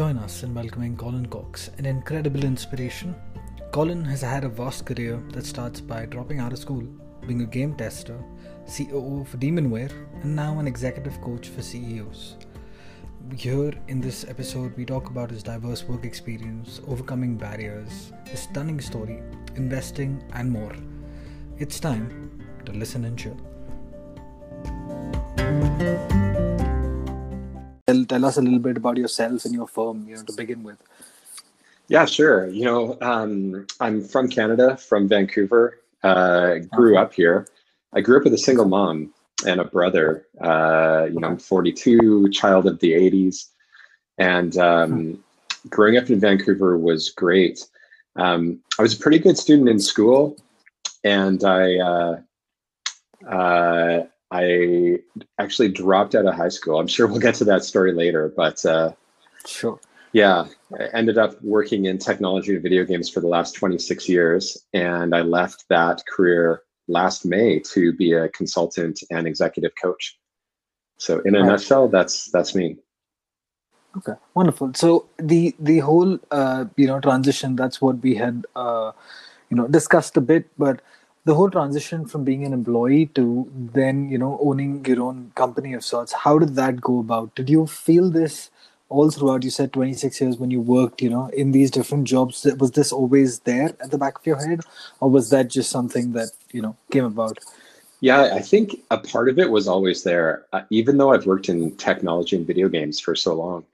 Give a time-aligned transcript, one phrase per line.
[0.00, 3.14] Join us in welcoming Colin Cox, an incredible inspiration.
[3.70, 6.82] Colin has had a vast career that starts by dropping out of school,
[7.26, 8.18] being a game tester,
[8.64, 9.92] COO for Demonware,
[10.22, 12.38] and now an executive coach for CEOs.
[13.36, 18.80] Here in this episode, we talk about his diverse work experience, overcoming barriers, his stunning
[18.80, 19.22] story,
[19.56, 20.74] investing, and more.
[21.58, 23.36] It's time to listen and chill.
[27.90, 30.62] Tell, tell us a little bit about yourself and your firm, you know, to begin
[30.62, 30.78] with.
[31.88, 32.48] Yeah, sure.
[32.48, 35.80] You know, um, I'm from Canada, from Vancouver.
[36.04, 37.48] Uh, grew up here.
[37.92, 39.12] I grew up with a single mom
[39.44, 40.24] and a brother.
[40.40, 43.48] Uh, you know, I'm 42, child of the 80s,
[44.18, 45.68] and um, hmm.
[45.68, 47.66] growing up in Vancouver was great.
[48.14, 50.36] Um, I was a pretty good student in school,
[51.02, 52.16] and I uh,
[53.28, 54.98] uh, I
[55.38, 56.78] actually dropped out of high school.
[56.78, 58.92] I'm sure we'll get to that story later, but uh,
[59.44, 59.80] sure.
[60.12, 60.46] Yeah,
[60.78, 65.14] I ended up working in technology and video games for the last 26 years, and
[65.14, 70.18] I left that career last May to be a consultant and executive coach.
[70.98, 71.46] So, in a right.
[71.46, 72.76] nutshell, that's that's me.
[73.96, 74.72] Okay, wonderful.
[74.74, 78.92] So the the whole uh, you know transition that's what we had uh,
[79.48, 80.80] you know discussed a bit, but
[81.24, 85.74] the whole transition from being an employee to then you know owning your own company
[85.74, 87.34] of sorts how did that go about?
[87.34, 88.50] Did you feel this
[88.88, 89.44] all throughout?
[89.44, 92.46] You said 26 years when you worked you know in these different jobs.
[92.58, 94.60] Was this always there at the back of your head
[95.00, 97.38] or was that just something that you know came about?
[98.00, 100.46] Yeah i think a part of it was always there.
[100.52, 103.64] Uh, even though i've worked in technology and video games for so long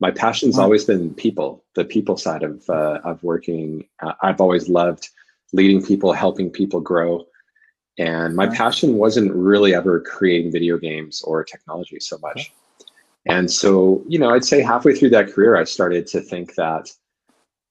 [0.00, 3.86] my passion's always been people the people side of uh, of working.
[4.00, 5.08] Uh, i've always loved
[5.56, 7.26] leading people, helping people grow.
[7.98, 12.52] And my passion wasn't really ever creating video games or technology so much.
[13.26, 16.90] And so, you know, I'd say halfway through that career, I started to think that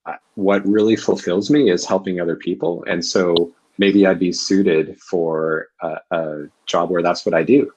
[0.06, 2.84] uh, what really fulfills me is helping other people.
[2.88, 7.72] And so maybe I'd be suited for a, a job where that's what I do.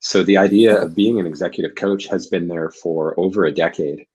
[0.00, 4.06] So the idea of being an executive coach has been there for over a decade.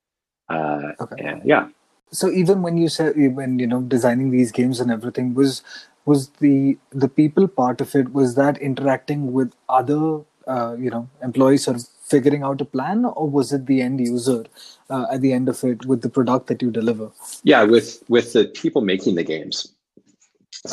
[0.49, 1.25] Uh, okay.
[1.25, 1.69] And yeah,
[2.11, 5.61] so even when you said when you know designing these games and everything was
[6.05, 11.07] was the the people part of it was that interacting with other uh, you know
[11.21, 14.43] employees or figuring out a plan or was it the end user
[14.89, 17.11] uh, at the end of it with the product that you deliver?
[17.43, 19.71] Yeah with with the people making the games.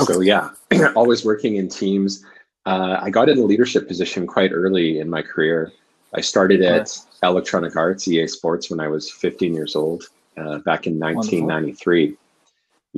[0.01, 0.15] Okay.
[0.15, 0.51] so yeah
[0.97, 2.25] always working in teams.
[2.65, 5.73] Uh, i got in a leadership position quite early in my career.
[6.15, 6.99] I started at right.
[7.23, 12.05] electronic arts ea sports when i was 15 years old uh, back in 1993.
[12.05, 12.23] Wonderful.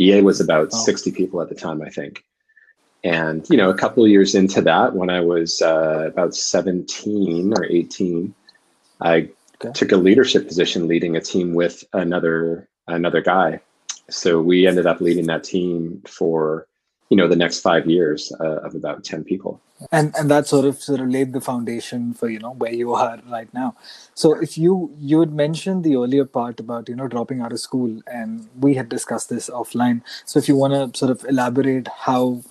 [0.01, 0.85] EA was about oh.
[0.85, 2.25] 60 people at the time, I think.
[3.05, 7.53] And, you know, a couple of years into that, when I was uh, about 17
[7.57, 8.35] or 18,
[9.01, 9.29] I
[9.63, 9.73] okay.
[9.73, 13.61] took a leadership position leading a team with another another guy.
[14.11, 16.67] So we ended up leading that team for
[17.11, 19.61] you know the next five years uh, of about 10 people.
[19.93, 22.93] And and that sort of sort of laid the foundation for you know where you
[22.95, 23.77] are right now.
[24.15, 27.61] So if you you had mentioned the earlier part about you know dropping out of
[27.61, 30.03] school and we had discussed this offline.
[30.25, 32.43] So if you want to sort of elaborate how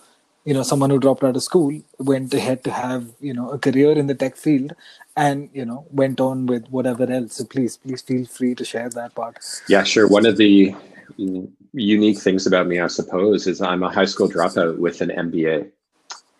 [0.45, 3.59] you know someone who dropped out of school went ahead to have you know a
[3.59, 4.73] career in the tech field
[5.17, 7.33] and you know went on with whatever else.
[7.35, 9.37] So please please feel free to share that part.
[9.67, 10.07] Yeah sure.
[10.07, 10.73] One of the
[11.73, 15.71] unique things about me, I suppose, is I'm a high school dropout with an MBA.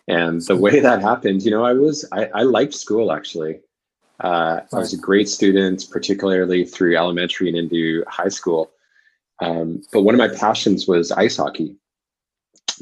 [0.08, 3.60] And the way that happened, you know, I was, I, I liked school actually.
[4.20, 8.70] Uh, I was a great student, particularly through elementary and into high school.
[9.40, 11.76] Um, but one of my passions was ice hockey,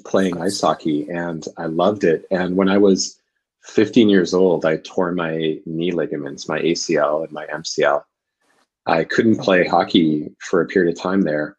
[0.06, 2.25] playing ice hockey, and I loved it.
[2.30, 3.20] And when I was
[3.64, 8.02] 15 years old, I tore my knee ligaments, my ACL and my MCL.
[8.87, 11.56] I couldn't play hockey for a period of time there.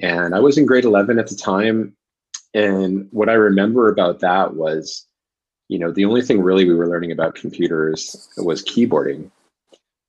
[0.00, 1.96] And I was in grade 11 at the time.
[2.54, 5.06] And what I remember about that was,
[5.68, 9.30] you know, the only thing really we were learning about computers was keyboarding.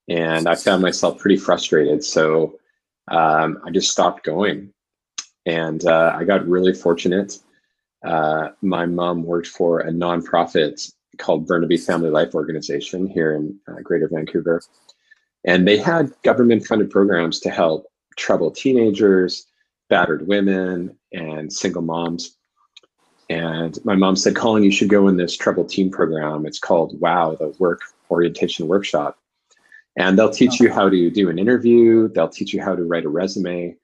[0.10, 2.04] And I found myself pretty frustrated.
[2.04, 2.60] So
[3.10, 4.74] um, I just stopped going.
[5.46, 7.40] And uh, I got really fortunate.
[8.04, 13.82] Uh, my mom worked for a nonprofit called Burnaby Family Life Organization here in uh,
[13.82, 14.62] Greater Vancouver.
[15.46, 17.88] And they had government funded programs to help
[18.18, 19.46] troubled teenagers,
[19.94, 22.36] battered women and single moms.
[23.30, 26.48] And my mom said, Colin, you should go in this troubled team program.
[26.48, 29.20] It's called WOW, the Work Orientation Workshop.
[29.96, 30.74] And they'll teach you oh.
[30.74, 33.76] how to do an interview, they'll teach you how to write a resume,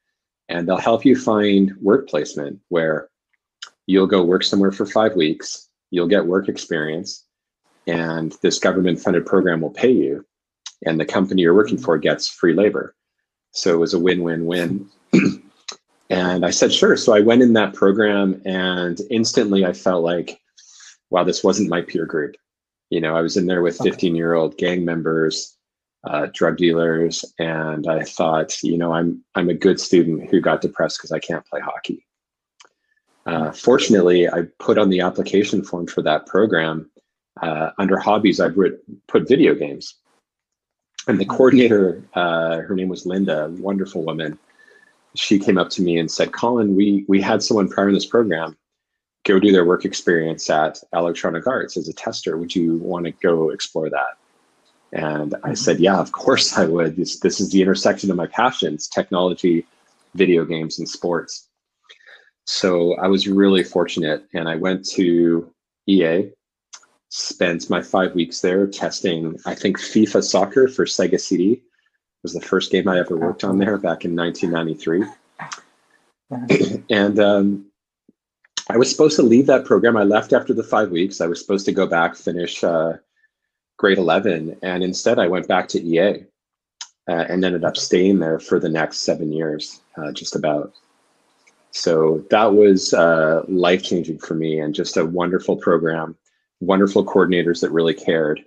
[0.47, 3.09] and they'll help you find work placement where
[3.85, 7.23] you'll go work somewhere for five weeks, you'll get work experience,
[7.85, 10.25] and this government funded program will pay you,
[10.87, 12.95] and the company you're working for gets free labor.
[13.51, 14.89] So it was a win-win-win.
[16.09, 16.97] And I said, sure.
[16.97, 20.39] So I went in that program and instantly I felt like,
[21.09, 22.35] wow, this wasn't my peer group.
[22.89, 25.55] You know, I was in there with 15 year old gang members,
[26.03, 30.61] uh, drug dealers, and I thought, you know, I'm I'm a good student who got
[30.61, 32.05] depressed because I can't play hockey.
[33.27, 36.89] Uh, fortunately, I put on the application form for that program
[37.43, 38.39] uh, under hobbies.
[38.39, 38.49] I
[39.07, 39.95] put video games,
[41.07, 44.39] and the coordinator, uh, her name was Linda, wonderful woman.
[45.15, 48.05] She came up to me and said, "Colin, we we had someone prior in this
[48.05, 48.57] program
[49.25, 52.37] go do their work experience at Electronic Arts as a tester.
[52.37, 54.17] Would you want to go explore that?"
[54.91, 55.53] And I mm-hmm.
[55.55, 56.95] said, "Yeah, of course I would.
[56.95, 59.65] This this is the intersection of my passions: technology,
[60.15, 61.47] video games, and sports."
[62.45, 65.53] So I was really fortunate, and I went to
[65.87, 66.31] EA,
[67.09, 69.37] spent my five weeks there testing.
[69.45, 71.61] I think FIFA Soccer for Sega CD
[72.23, 75.05] was the first game I ever worked on there back in 1993.
[76.89, 77.65] and um,
[78.69, 79.97] I was supposed to leave that program.
[79.97, 81.21] I left after the five weeks.
[81.21, 82.93] I was supposed to go back, finish uh,
[83.77, 86.25] grade 11, and instead I went back to EA
[87.07, 90.73] uh, and ended up staying there for the next seven years, uh, just about.
[91.71, 96.15] So that was uh, life changing for me and just a wonderful program,
[96.59, 98.43] wonderful coordinators that really cared.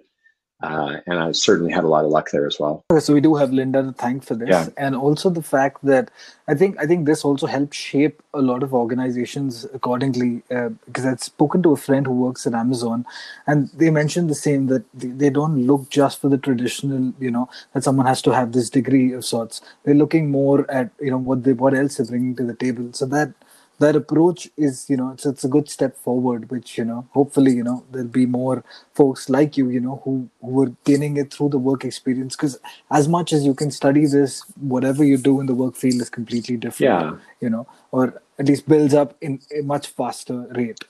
[0.63, 2.85] Uh, and I certainly had a lot of luck there as well.
[2.99, 4.69] So we do have Linda to thank for this, yeah.
[4.77, 6.11] and also the fact that
[6.47, 10.43] I think I think this also helped shape a lot of organizations accordingly.
[10.51, 13.05] Uh, because I'd spoken to a friend who works at Amazon,
[13.47, 17.31] and they mentioned the same that they, they don't look just for the traditional, you
[17.31, 19.61] know, that someone has to have this degree of sorts.
[19.85, 22.93] They're looking more at you know what they what else they're bringing to the table.
[22.93, 23.33] So that
[23.79, 27.53] that approach is you know it's, it's a good step forward which you know hopefully
[27.53, 28.65] you know there'll be more
[28.95, 32.37] folks like you you know who who are gaining it through the work experience.
[32.37, 32.59] Because
[32.91, 36.11] as much as you can study this whatever you do in the work field is
[36.11, 37.17] completely different yeah.
[37.41, 40.85] you know or at least builds up in a much faster rate.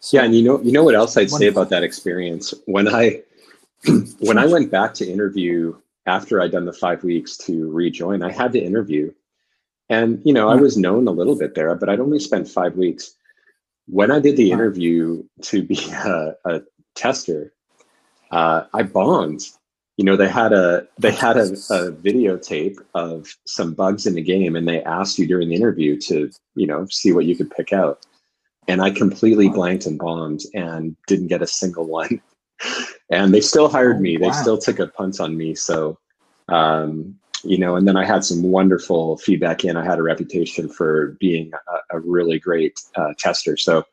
[0.00, 2.54] So, yeah and you know you know what else i'd say about that experience?
[2.66, 3.20] When i
[4.20, 5.74] when i went back to interview
[6.06, 9.12] after i'd done the five weeks to rejoin i had to interview
[9.90, 12.76] and, you know, I was known a little bit there, but I'd only spent five
[12.76, 13.12] weeks.
[13.86, 16.62] When I did the interview to be a, a
[16.94, 17.52] tester,
[18.30, 19.42] uh, I bombed.
[19.96, 24.22] You know, they had a they had a, a videotape of some bugs in the
[24.22, 27.50] game, and they asked you during the interview to, you know, see what you could
[27.50, 28.06] pick out.
[28.66, 32.22] And I completely blanked and bombed and didn't get a single one.
[33.10, 34.16] and they still hired oh, me.
[34.16, 34.28] Wow.
[34.28, 35.54] They still took a punt on me.
[35.54, 35.98] So
[36.48, 39.76] um, you know, and then I had some wonderful feedback in.
[39.76, 43.56] I had a reputation for being a, a really great uh, tester.
[43.56, 43.84] So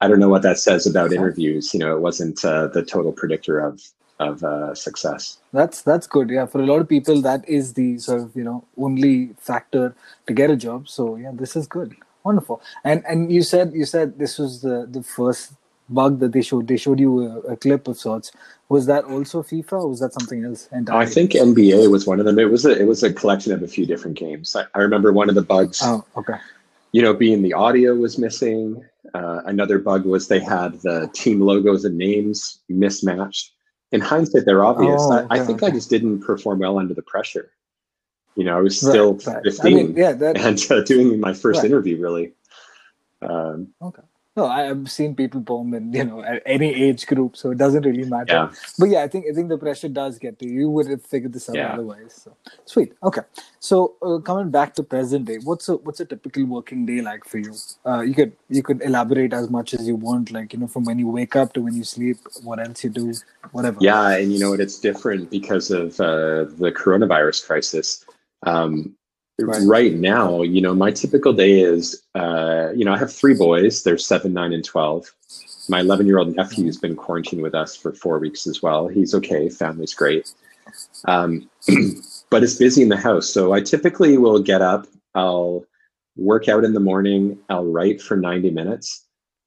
[0.00, 1.74] I don't know what that says about interviews.
[1.74, 3.80] You know, it wasn't uh, the total predictor of
[4.18, 5.38] of uh, success.
[5.52, 6.28] That's that's good.
[6.30, 9.94] Yeah, for a lot of people, that is the sort of you know only factor
[10.26, 10.88] to get a job.
[10.88, 11.96] So yeah, this is good.
[12.24, 12.60] Wonderful.
[12.84, 15.52] And and you said you said this was the the first
[15.90, 16.68] bug that they showed.
[16.68, 18.32] They showed you a, a clip of sorts.
[18.68, 20.68] Was that also FIFA, or was that something else?
[20.72, 21.04] Entirely?
[21.04, 22.38] I think NBA was one of them.
[22.38, 24.54] It was a it was a collection of a few different games.
[24.56, 25.80] I, I remember one of the bugs.
[25.82, 26.36] Oh, okay.
[26.92, 28.84] You know, being the audio was missing.
[29.14, 33.52] Uh, another bug was they had the team logos and names mismatched.
[33.92, 35.02] In hindsight, they're obvious.
[35.02, 35.72] Oh, okay, I, I, think okay.
[35.72, 37.50] I just didn't perform well under the pressure.
[38.36, 39.44] You know, I was still right, right.
[39.44, 41.66] 15 I mean, yeah, that, and uh, doing my first right.
[41.66, 42.32] interview, really.
[43.22, 44.02] Um, okay.
[44.36, 47.84] No, I've seen people bomb in you know at any age group, so it doesn't
[47.84, 48.32] really matter.
[48.32, 48.52] Yeah.
[48.78, 50.60] But yeah, I think I think the pressure does get to you.
[50.60, 51.72] You would have figured this out yeah.
[51.72, 52.22] otherwise.
[52.24, 52.92] So sweet.
[53.02, 53.22] Okay.
[53.58, 57.24] So uh, coming back to present day, what's a what's a typical working day like
[57.24, 57.54] for you?
[57.84, 60.84] Uh, you could you could elaborate as much as you want, like you know from
[60.84, 63.12] when you wake up to when you sleep, what else you do,
[63.50, 63.78] whatever.
[63.80, 68.04] Yeah, and you know it's different because of uh, the coronavirus crisis.
[68.44, 68.94] Um,
[69.46, 69.62] Right.
[69.66, 69.92] right.
[69.94, 73.82] now, you know, my typical day is, uh, you know, I have three boys.
[73.82, 75.12] They're seven, nine, and 12.
[75.68, 78.88] My 11 year old nephew has been quarantined with us for four weeks as well.
[78.88, 79.48] He's okay.
[79.48, 80.32] Family's great.
[81.06, 81.48] Um,
[82.30, 83.28] but it's busy in the house.
[83.28, 85.64] So I typically will get up, I'll
[86.16, 89.04] work out in the morning, I'll write for 90 minutes,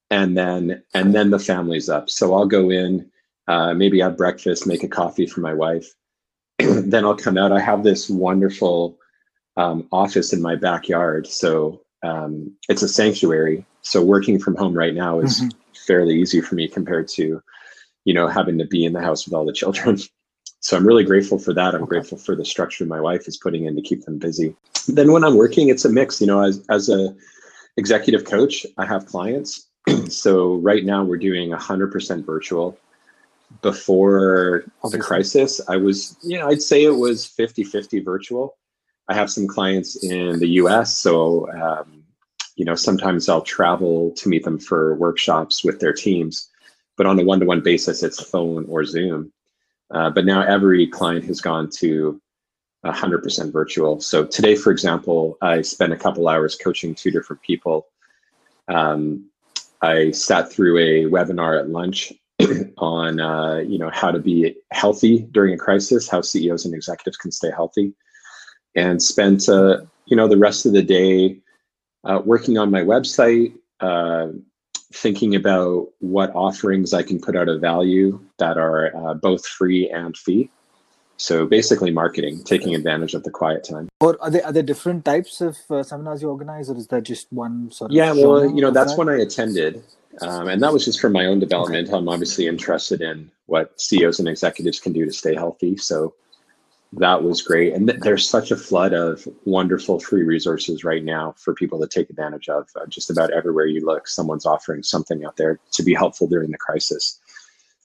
[0.09, 2.09] and then, and then the family's up.
[2.09, 3.09] So I'll go in,
[3.47, 5.87] uh, maybe have breakfast, make a coffee for my wife.
[6.59, 7.51] then I'll come out.
[7.51, 8.97] I have this wonderful,
[9.57, 11.27] um, office in my backyard.
[11.27, 13.65] So um, it's a sanctuary.
[13.81, 15.49] So working from home right now is mm-hmm.
[15.87, 17.41] fairly easy for me compared to,
[18.05, 19.99] you know, having to be in the house with all the children.
[20.59, 21.75] So I'm really grateful for that.
[21.75, 21.89] I'm okay.
[21.89, 24.55] grateful for the structure my wife is putting in to keep them busy.
[24.87, 26.21] Then when I'm working, it's a mix.
[26.21, 27.13] You know, as as a
[27.75, 29.67] executive coach, I have clients.
[30.07, 32.77] so right now we're doing 100% virtual.
[33.61, 38.55] Before the crisis, I was, you know, I'd say it was 50 50 virtual
[39.09, 42.03] I have some clients in the US, so um,
[42.55, 46.49] you know sometimes I'll travel to meet them for workshops with their teams,
[46.97, 49.31] but on a one-to-one basis, it's phone or Zoom.
[49.91, 52.19] Uh, but now every client has gone to
[52.85, 54.01] 100% virtual.
[54.01, 57.87] So today, for example, I spent a couple hours coaching two different people.
[58.67, 59.29] Um,
[59.81, 62.13] I sat through a webinar at lunch
[62.77, 67.17] on uh, you know how to be healthy during a crisis, how CEOs and executives
[67.17, 67.93] can stay healthy,
[68.75, 71.37] and spent uh, you know the rest of the day
[72.03, 74.27] uh, working on my website, uh,
[74.93, 79.89] thinking about what offerings I can put out of value that are uh, both free
[79.89, 80.49] and fee.
[81.17, 83.87] So basically, marketing, taking advantage of the quiet time.
[84.01, 87.03] Or are there are there different types of uh, seminars you organize, or is that
[87.03, 87.95] just one sort of?
[87.95, 88.97] Yeah, well, you know, that's that?
[88.97, 89.83] when I attended,
[90.21, 91.87] um, and that was just for my own development.
[91.87, 91.97] Okay.
[91.97, 95.77] I'm obviously interested in what CEOs and executives can do to stay healthy.
[95.77, 96.15] So
[96.97, 97.73] that was great.
[97.73, 101.87] And th- there's such a flood of wonderful free resources right now for people to
[101.87, 102.69] take advantage of.
[102.75, 106.51] Uh, just about everywhere you look, someone's offering something out there to be helpful during
[106.51, 107.19] the crisis.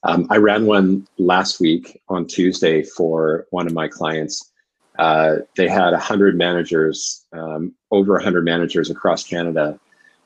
[0.05, 4.51] Um, I ran one last week on Tuesday for one of my clients.
[4.99, 9.79] Uh, they had 100 managers, um, over 100 managers across Canada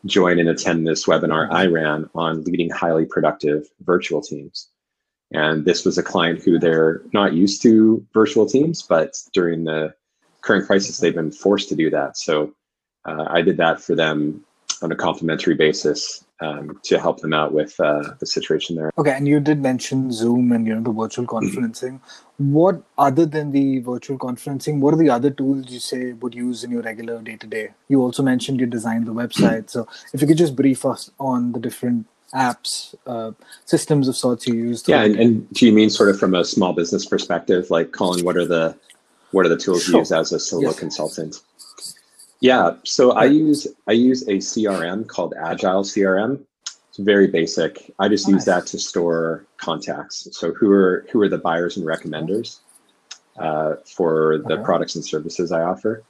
[0.07, 4.69] join and attend this webinar I ran on leading highly productive virtual teams.
[5.35, 9.95] And this was a client who they're not used to virtual teams, but during the
[10.43, 12.17] current crisis, they've been forced to do that.
[12.17, 12.53] So
[13.05, 14.45] uh, I did that for them
[14.83, 18.91] on a complimentary basis um, to help them out with uh, the situation there.
[18.99, 22.01] Okay, and you did mention Zoom and you know the virtual conferencing.
[22.37, 26.65] what other than the virtual conferencing, what are the other tools you say would use
[26.65, 27.71] in your regular day to day?
[27.89, 31.53] You also mentioned you designed the website, so if you could just brief us on
[31.53, 33.33] the different apps, uh,
[33.65, 34.85] systems of sorts you use.
[34.87, 38.25] Yeah, and, and, do you mean sort of from a small business perspective, like Colin,
[38.25, 38.77] what are the
[39.31, 39.95] what are the tools sure.
[39.95, 40.79] you use as a solo yes.
[40.79, 41.41] consultant?
[42.41, 46.41] Yeah, so I use I use a CRM called Agile CRM.
[46.89, 47.93] It's very basic.
[47.99, 48.35] I just nice.
[48.35, 50.29] use that to store contacts.
[50.33, 52.59] So who are who are the buyers and recommenders
[53.39, 54.65] uh, for the okay.
[54.65, 56.03] products and services I offer?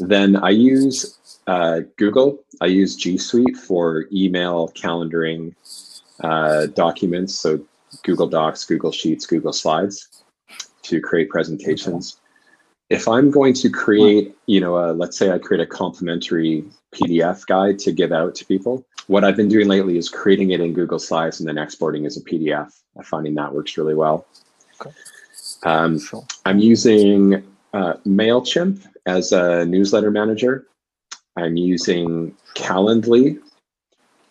[0.00, 2.44] Then I use uh, Google.
[2.60, 5.54] I use G Suite for email, calendaring,
[6.20, 7.34] uh, documents.
[7.34, 7.60] So
[8.04, 10.08] Google Docs, Google Sheets, Google Slides
[10.82, 12.18] to create presentations.
[12.88, 17.44] If I'm going to create, you know, a, let's say I create a complimentary PDF
[17.46, 20.72] guide to give out to people, what I've been doing lately is creating it in
[20.72, 22.72] Google Slides and then exporting as a PDF.
[22.96, 24.26] I'm finding that works really well.
[24.80, 24.94] Okay.
[25.64, 26.24] Um, sure.
[26.44, 30.66] I'm using uh, MailChimp as a newsletter manager.
[31.36, 33.38] I'm using Calendly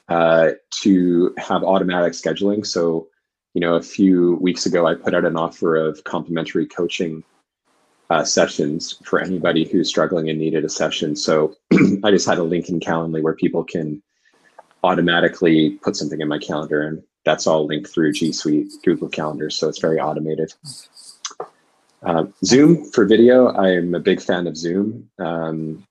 [0.10, 0.51] uh,
[0.82, 2.65] to have automatic scheduling.
[2.65, 3.08] So,
[3.53, 7.24] you know, a few weeks ago, I put out an offer of complimentary coaching
[8.10, 11.15] uh, sessions for anybody who's struggling and needed a session.
[11.15, 11.55] So
[12.03, 14.01] I just had a link in Calendly where people can
[14.84, 19.50] automatically put something in my calendar, and that's all linked through G Suite Google Calendar.
[19.50, 20.53] So it's very automated.
[22.05, 25.09] Uh, Zoom for video, I'm a big fan of Zoom.
[25.17, 25.85] Um,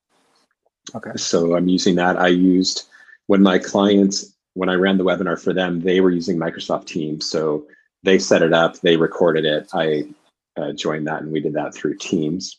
[0.94, 1.11] okay.
[1.16, 2.16] So I'm using that.
[2.16, 2.88] I used
[3.26, 7.28] when my clients, when I ran the webinar for them, they were using Microsoft Teams.
[7.28, 7.66] So
[8.04, 9.68] they set it up, they recorded it.
[9.73, 10.04] I
[10.56, 12.59] uh, joined that and we did that through Teams.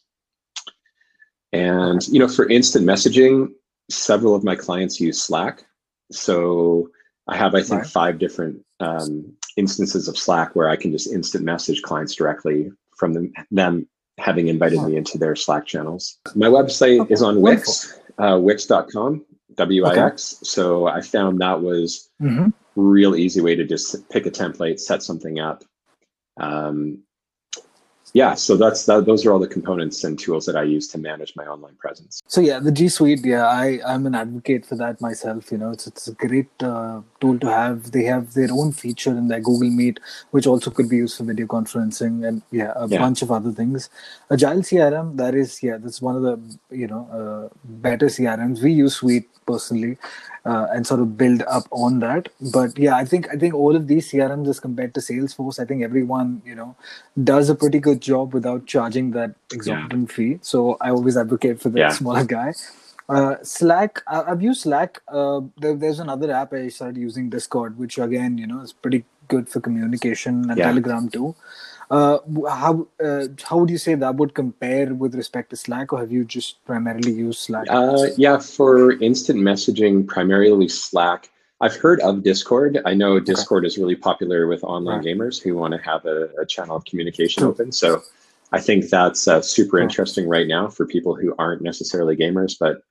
[1.53, 3.53] And, you know, for instant messaging,
[3.89, 5.63] several of my clients use Slack.
[6.11, 6.89] So
[7.27, 7.89] I have, I think, right.
[7.89, 13.13] five different um, instances of Slack where I can just instant message clients directly from
[13.13, 13.87] them, them
[14.17, 16.19] having invited me into their Slack channels.
[16.35, 17.13] My website okay.
[17.13, 19.25] is on Wix, uh, wix.com,
[19.55, 19.97] W-I-X.
[19.97, 20.45] Okay.
[20.45, 22.49] So I found that was mm-hmm.
[22.75, 25.63] real easy way to just pick a template, set something up.
[26.37, 27.03] Um,
[28.15, 30.97] yeah, so that's that, those are all the components and tools that I use to
[30.97, 32.23] manage my online presence.
[32.27, 35.51] So yeah, the G Suite, yeah, I I'm an advocate for that myself.
[35.51, 37.91] You know, it's it's a great uh, tool to have.
[37.91, 39.99] They have their own feature in their Google Meet,
[40.31, 42.99] which also could be used for video conferencing and yeah, a yeah.
[42.99, 43.89] bunch of other things.
[44.31, 46.37] Agile CRM, that is yeah, that's one of the
[46.73, 48.63] you know uh, better CRMs.
[48.63, 49.97] We use Suite personally,
[50.45, 52.29] uh, and sort of build up on that.
[52.53, 55.65] But yeah, I think I think all of these CRMs as compared to Salesforce, I
[55.65, 56.75] think everyone you know
[57.23, 60.15] does a pretty good job without charging that exorbitant yeah.
[60.15, 60.39] fee.
[60.41, 61.89] So I always advocate for the yeah.
[61.89, 62.53] smaller guy.
[63.07, 65.01] Uh, Slack, I've used Slack.
[65.07, 69.05] Uh, there, there's another app I started using, Discord, which again, you know, is pretty
[69.27, 70.67] good for communication, and yeah.
[70.67, 71.35] Telegram too.
[71.91, 72.17] Uh,
[72.49, 76.11] how uh, how would you say that would compare with respect to Slack, or have
[76.11, 77.67] you just primarily used Slack?
[77.69, 81.29] Uh, yeah, for instant messaging, primarily Slack.
[81.61, 82.81] I've heard of Discord.
[82.85, 83.67] I know Discord okay.
[83.67, 85.05] is really popular with online right.
[85.05, 87.71] gamers who want to have a, a, channel of communication open.
[87.71, 88.03] So
[88.51, 92.81] I think that's uh, super interesting right now for people who aren't necessarily gamers but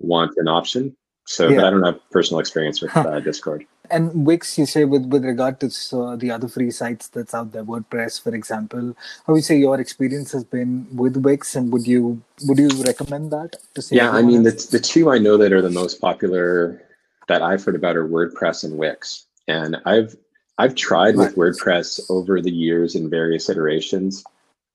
[0.00, 0.96] want an option.
[1.28, 1.56] So, yeah.
[1.56, 3.66] but I don't have personal experience with uh, Discord.
[3.90, 7.52] And Wix, you say with with regard to uh, the other free sites that's out
[7.52, 11.70] there, WordPress, for example, how would you say your experience has been with Wix, and
[11.70, 13.96] would you would you recommend that to say?
[13.96, 16.82] Yeah, I mean the the two I know that are the most popular
[17.28, 20.16] that I've heard about are WordPress and Wix, and I've
[20.56, 21.28] I've tried right.
[21.28, 24.24] with WordPress over the years in various iterations.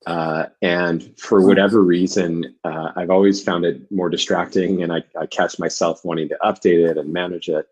[0.05, 5.25] Uh, and for whatever reason, uh, I've always found it more distracting, and I, I,
[5.25, 7.67] catch myself wanting to update it and manage it.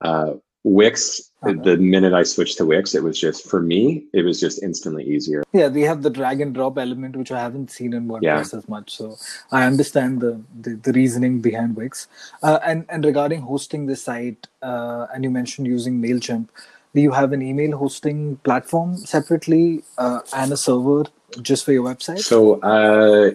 [0.00, 1.58] Uh, Wix, okay.
[1.62, 5.04] the minute I switched to Wix, it was just for me, it was just instantly
[5.04, 5.42] easier.
[5.52, 8.22] Yeah, they have the drag and drop element, which I haven't seen in WordPress
[8.52, 8.58] yeah.
[8.58, 8.94] as much.
[8.94, 9.16] So
[9.52, 12.08] I understand the the, the reasoning behind Wix.
[12.42, 16.48] Uh, and and regarding hosting the site, uh, and you mentioned using Mailchimp.
[16.94, 21.04] Do you have an email hosting platform separately uh, and a server
[21.42, 22.20] just for your website?
[22.20, 23.32] So, uh,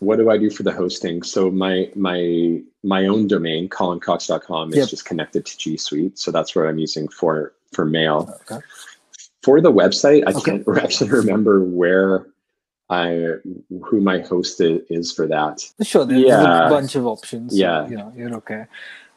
[0.00, 1.22] what do I do for the hosting?
[1.22, 4.88] So my my my own domain, colincox.com, is yep.
[4.88, 6.18] just connected to G Suite.
[6.18, 8.38] So that's what I'm using for for mail.
[8.50, 8.64] Okay.
[9.42, 10.62] For the website, I okay.
[10.64, 12.26] can't actually remember where
[12.90, 13.36] I
[13.82, 15.60] who my host is for that.
[15.82, 16.66] Sure, there's yeah.
[16.66, 17.56] a bunch of options.
[17.56, 18.66] Yeah, so, you know, you're okay.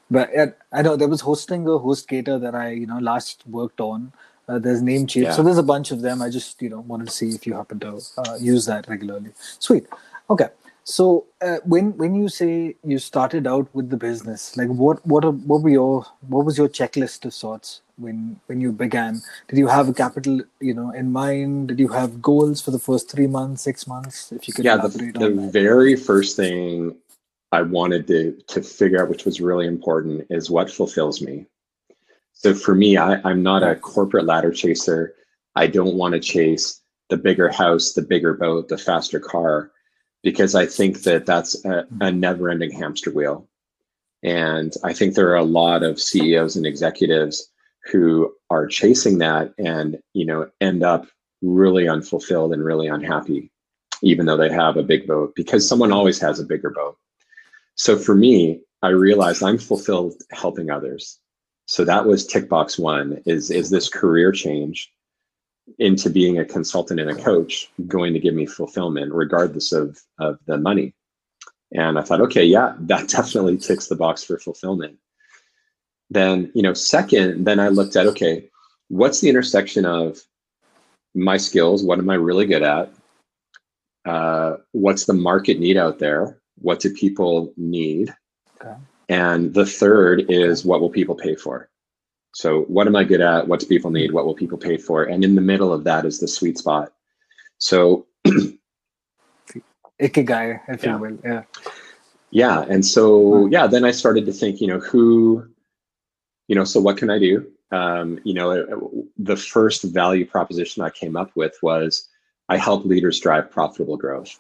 [0.10, 0.30] But
[0.72, 4.14] I know there was hosting a HostGator that I you know last worked on.
[4.48, 5.24] Uh, there's Namecheap.
[5.24, 5.32] Yeah.
[5.32, 6.22] So there's a bunch of them.
[6.22, 9.32] I just you know wanted to see if you happen to uh, use that regularly.
[9.60, 9.88] Sweet.
[10.30, 10.48] Okay.
[10.84, 15.26] So uh, when when you say you started out with the business, like what what
[15.26, 19.22] are, what were your what was your checklist of sorts when when you began?
[19.50, 21.68] Did you have a capital you know in mind?
[21.68, 24.32] Did you have goals for the first three months, six months?
[24.32, 26.96] If you could yeah, the, the very first thing
[27.52, 31.48] I wanted to to figure out, which was really important, is what fulfills me.
[32.40, 35.16] So for me, I, I'm not a corporate ladder chaser.
[35.56, 39.72] I don't want to chase the bigger house, the bigger boat, the faster car
[40.24, 43.48] because I think that that's a, a never ending hamster wheel.
[44.24, 47.50] And I think there are a lot of CEOs and executives
[47.86, 51.08] who are chasing that and, you know, end up
[51.42, 53.52] really unfulfilled and really unhappy,
[54.02, 56.98] even though they have a big boat, because someone always has a bigger boat.
[57.76, 61.20] So for me, I realized I'm fulfilled helping others.
[61.68, 64.92] So that was tick box one is, is this career change
[65.80, 70.40] into being a consultant and a coach going to give me fulfillment regardless of of
[70.48, 70.96] the money?
[71.74, 74.98] And i thought okay yeah that definitely ticks the box for fulfillment.
[76.10, 78.50] Then you know second then i looked at okay
[78.88, 80.22] what's the intersection of
[81.14, 81.84] my skills?
[81.84, 82.94] What am i really good at?
[84.06, 86.40] Uh, what's the market need out there?
[86.60, 88.16] What do people need?
[88.62, 88.74] Okay.
[89.10, 91.70] And the third is what will people pay for
[92.38, 93.48] so what am I good at?
[93.48, 94.12] What do people need?
[94.12, 95.04] What will people pay for?
[95.04, 96.94] And in the middle of that is the sweet spot.
[97.58, 98.06] So
[100.00, 100.94] ikigai, if yeah.
[100.94, 101.18] you will.
[101.24, 101.44] Yeah.
[102.30, 102.62] Yeah.
[102.70, 105.48] And so yeah, then I started to think, you know, who,
[106.48, 107.48] you know, so what can I do?
[107.72, 112.08] Um, you know, the first value proposition I came up with was
[112.50, 114.40] I help leaders drive profitable growth.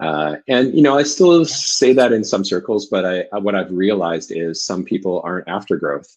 [0.00, 3.70] Uh, and you know, I still say that in some circles, but I what I've
[3.70, 6.16] realized is some people aren't after growth.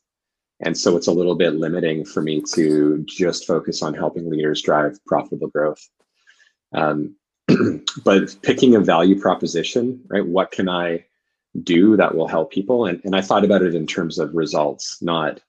[0.62, 4.62] And so it's a little bit limiting for me to just focus on helping leaders
[4.62, 5.86] drive profitable growth.
[6.74, 7.15] Um,
[8.06, 10.26] but picking a value proposition, right?
[10.26, 11.06] What can I
[11.62, 12.86] do that will help people?
[12.86, 15.41] And, and I thought about it in terms of results, not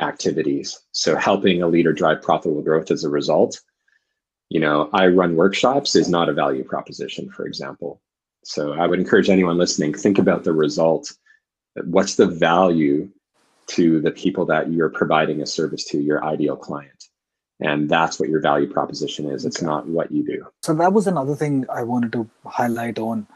[0.00, 0.80] activities.
[0.92, 3.60] So helping a leader drive profitable growth as a result.
[4.50, 8.00] You know, I run workshops is not a value proposition, for example.
[8.44, 11.12] So I would encourage anyone listening, think about the result.
[11.84, 13.10] What's the value
[13.70, 17.04] to the people that you're providing a service to, your ideal client.
[17.60, 19.44] And that's what your value proposition is.
[19.44, 19.66] It's okay.
[19.66, 20.46] not what you do.
[20.62, 23.26] So that was another thing I wanted to highlight on.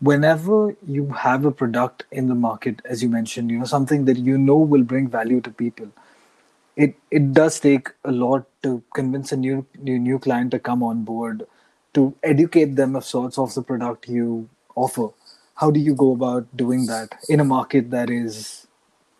[0.00, 4.18] Whenever you have a product in the market, as you mentioned, you know, something that
[4.18, 5.88] you know will bring value to people,
[6.78, 10.82] it it does take a lot to convince a new new new client to come
[10.82, 11.44] on board,
[11.94, 15.08] to educate them of sorts of the product you offer.
[15.56, 18.68] How do you go about doing that in a market that is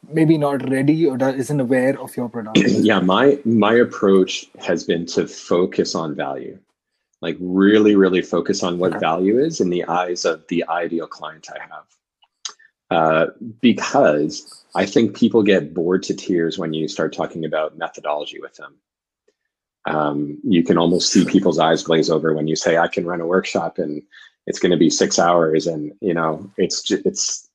[0.09, 2.57] maybe not ready or isn't aware of your product
[2.89, 6.57] yeah my my approach has been to focus on value
[7.21, 9.01] like really really focus on what okay.
[9.01, 11.85] value is in the eyes of the ideal client i have
[12.91, 13.27] uh,
[13.61, 18.55] because i think people get bored to tears when you start talking about methodology with
[18.55, 18.75] them
[19.87, 23.21] um, you can almost see people's eyes glaze over when you say i can run
[23.21, 24.03] a workshop and
[24.47, 27.49] it's going to be six hours and you know it's it's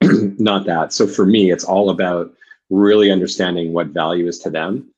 [0.38, 0.92] not that.
[0.92, 2.32] So for me, it's all about
[2.70, 4.92] really understanding what value is to them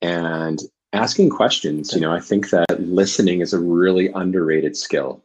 [0.00, 0.60] and
[0.92, 1.92] asking questions.
[1.92, 5.24] You know, I think that listening is a really underrated skill.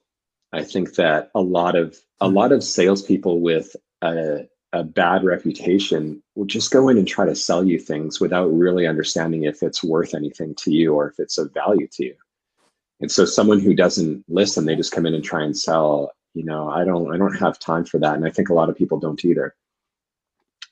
[0.51, 2.35] I think that a lot of a mm-hmm.
[2.35, 7.35] lot of salespeople with a, a bad reputation will just go in and try to
[7.35, 11.37] sell you things without really understanding if it's worth anything to you or if it's
[11.37, 12.15] of value to you.
[13.01, 16.45] And so someone who doesn't listen, they just come in and try and sell, you
[16.45, 18.15] know, I don't I don't have time for that.
[18.15, 19.55] And I think a lot of people don't either.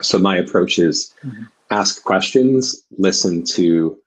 [0.02, 1.44] So my approach is mm-hmm.
[1.72, 3.98] ask questions, listen to,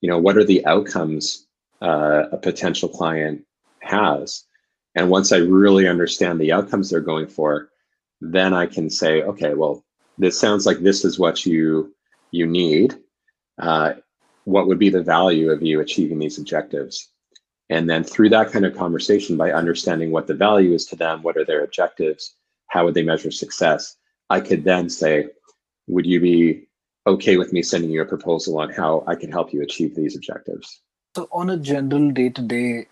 [0.00, 1.46] you know, what are the outcomes
[1.80, 3.44] uh, a potential client
[3.80, 4.44] has.
[4.94, 7.71] And once I really understand the outcomes they're going for,
[8.22, 9.84] then I can say, okay, well,
[10.16, 11.92] this sounds like this is what you
[12.30, 12.94] you need.
[13.58, 13.94] Uh,
[14.44, 17.08] what would be the value of you achieving these objectives?
[17.68, 21.22] And then through that kind of conversation, by understanding what the value is to them,
[21.22, 22.34] what are their objectives,
[22.68, 23.96] how would they measure success,
[24.30, 25.26] I could then say,
[25.88, 26.68] would you be
[27.06, 30.16] okay with me sending you a proposal on how I can help you achieve these
[30.16, 30.80] objectives?
[31.16, 32.86] So, on a general day to day,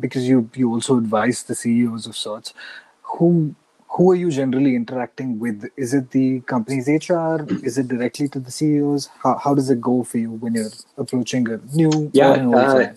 [0.00, 2.54] because you you also advise the CEOs of sorts,
[3.02, 3.54] who
[3.92, 5.68] who are you generally interacting with?
[5.76, 7.44] Is it the company's HR?
[7.62, 9.10] Is it directly to the CEOs?
[9.22, 12.94] How, how does it go for you when you're approaching a new yeah, uh,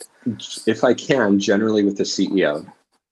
[0.66, 2.66] If I can, generally with the CEO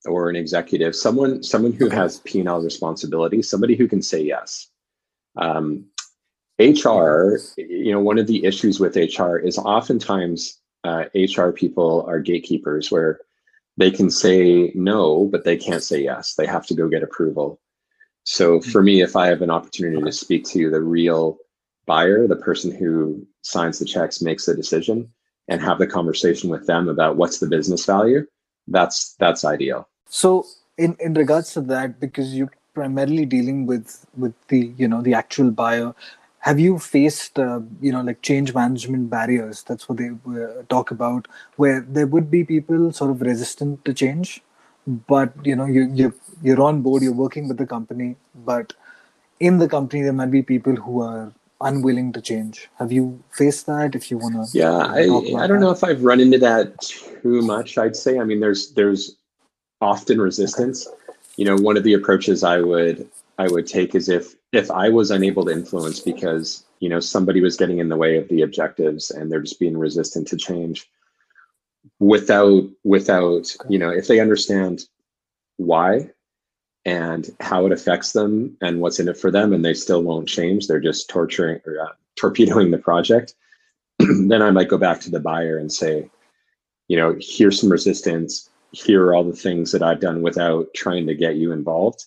[0.06, 4.22] or an executive, someone someone who has P and L responsibility, somebody who can say
[4.22, 4.70] yes.
[5.36, 5.86] Um,
[6.60, 12.20] HR, you know, one of the issues with HR is oftentimes uh, HR people are
[12.20, 13.20] gatekeepers where
[13.76, 16.36] they can say no, but they can't say yes.
[16.36, 17.60] They have to go get approval.
[18.24, 21.38] So for me, if I have an opportunity to speak to the real
[21.86, 25.12] buyer, the person who signs the checks, makes the decision,
[25.48, 28.26] and have the conversation with them about what's the business value,
[28.68, 29.88] that's that's ideal.
[30.08, 30.46] So
[30.78, 35.14] in in regards to that, because you're primarily dealing with with the you know the
[35.14, 35.94] actual buyer,
[36.40, 39.64] have you faced uh, you know like change management barriers?
[39.64, 43.94] That's what they uh, talk about, where there would be people sort of resistant to
[43.94, 44.42] change
[44.88, 48.16] but you know you you you're on board you're working with the company
[48.46, 48.74] but
[49.40, 53.66] in the company there might be people who are unwilling to change have you faced
[53.66, 55.60] that if you want to yeah i i don't that?
[55.60, 59.16] know if i've run into that too much i'd say i mean there's there's
[59.80, 61.18] often resistance okay.
[61.38, 64.90] you know one of the approaches i would i would take is if if i
[64.90, 68.42] was unable to influence because you know somebody was getting in the way of the
[68.42, 70.90] objectives and they're just being resistant to change
[72.00, 74.84] without without you know if they understand
[75.58, 76.10] why
[76.86, 80.28] and how it affects them and what's in it for them and they still won't
[80.28, 83.36] change they're just torturing or uh, torpedoing the project
[84.00, 86.10] then i might go back to the buyer and say
[86.88, 91.06] you know here's some resistance here are all the things that i've done without trying
[91.08, 92.06] to get you involved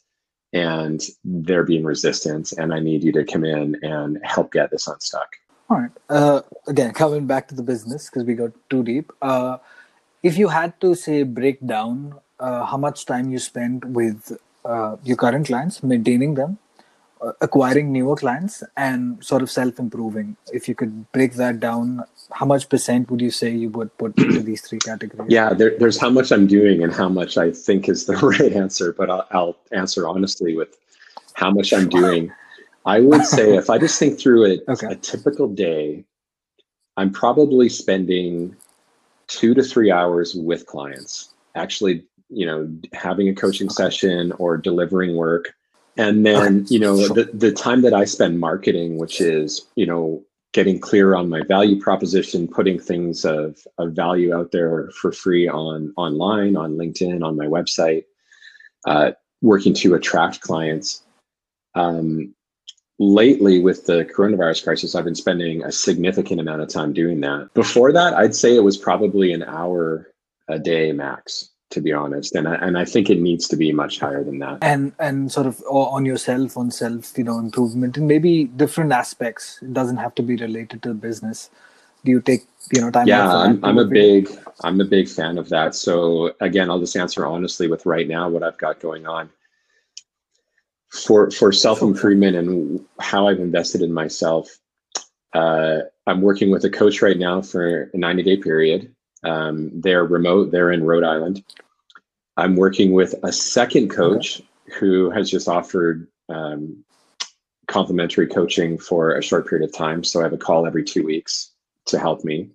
[0.53, 4.87] and they're being resistant and i need you to come in and help get this
[4.87, 5.37] unstuck
[5.69, 5.91] all right.
[6.09, 9.13] Uh, again, coming back to the business because we got too deep.
[9.21, 9.59] Uh,
[10.23, 14.97] if you had to say break down uh, how much time you spend with uh,
[15.05, 16.59] your current clients, maintaining them,
[17.21, 22.45] uh, acquiring newer clients, and sort of self-improving, if you could break that down, how
[22.45, 25.31] much percent would you say you would put into these three categories?
[25.31, 28.53] Yeah, there, there's how much I'm doing and how much I think is the right
[28.53, 30.77] answer, but I'll, I'll answer honestly with
[31.35, 32.33] how much I'm doing.
[32.85, 34.89] I would say if I just think through it, okay.
[34.89, 36.05] a typical day,
[36.97, 38.57] I'm probably spending
[39.29, 45.17] two to three hours with clients, actually, you know, having a coaching session or delivering
[45.17, 45.55] work.
[45.97, 50.23] And then, you know, the, the time that I spend marketing, which is, you know,
[50.53, 55.49] getting clear on my value proposition, putting things of, of value out there for free
[55.49, 58.05] on online, on LinkedIn, on my website,
[58.87, 59.13] uh,
[59.43, 61.03] working to attract clients.
[61.75, 62.35] Um,
[62.99, 67.51] lately with the coronavirus crisis i've been spending a significant amount of time doing that.
[67.53, 70.11] Before that i'd say it was probably an hour
[70.49, 72.35] a day max to be honest.
[72.35, 74.59] And I, and I think it needs to be much higher than that.
[74.63, 79.59] And and sort of on yourself on self you know improvement and maybe different aspects.
[79.63, 81.51] It doesn't have to be related to business.
[82.05, 84.29] Do you take you know time yeah i'm, I'm a big
[84.65, 85.75] i'm a big fan of that.
[85.75, 89.31] So again i'll just answer honestly with right now what i've got going on
[90.91, 94.59] for for self improvement and how I've invested in myself.
[95.33, 98.95] Uh, I'm working with a coach right now for a 90 day period.
[99.25, 100.51] Um, they're remote.
[100.51, 101.43] They're in Rhode Island.
[102.37, 104.43] I'm working with a second coach
[104.79, 106.85] who has just offered um,
[107.67, 110.05] complimentary coaching for a short period of time.
[110.05, 111.51] So I have a call every two weeks
[111.87, 112.51] to help me.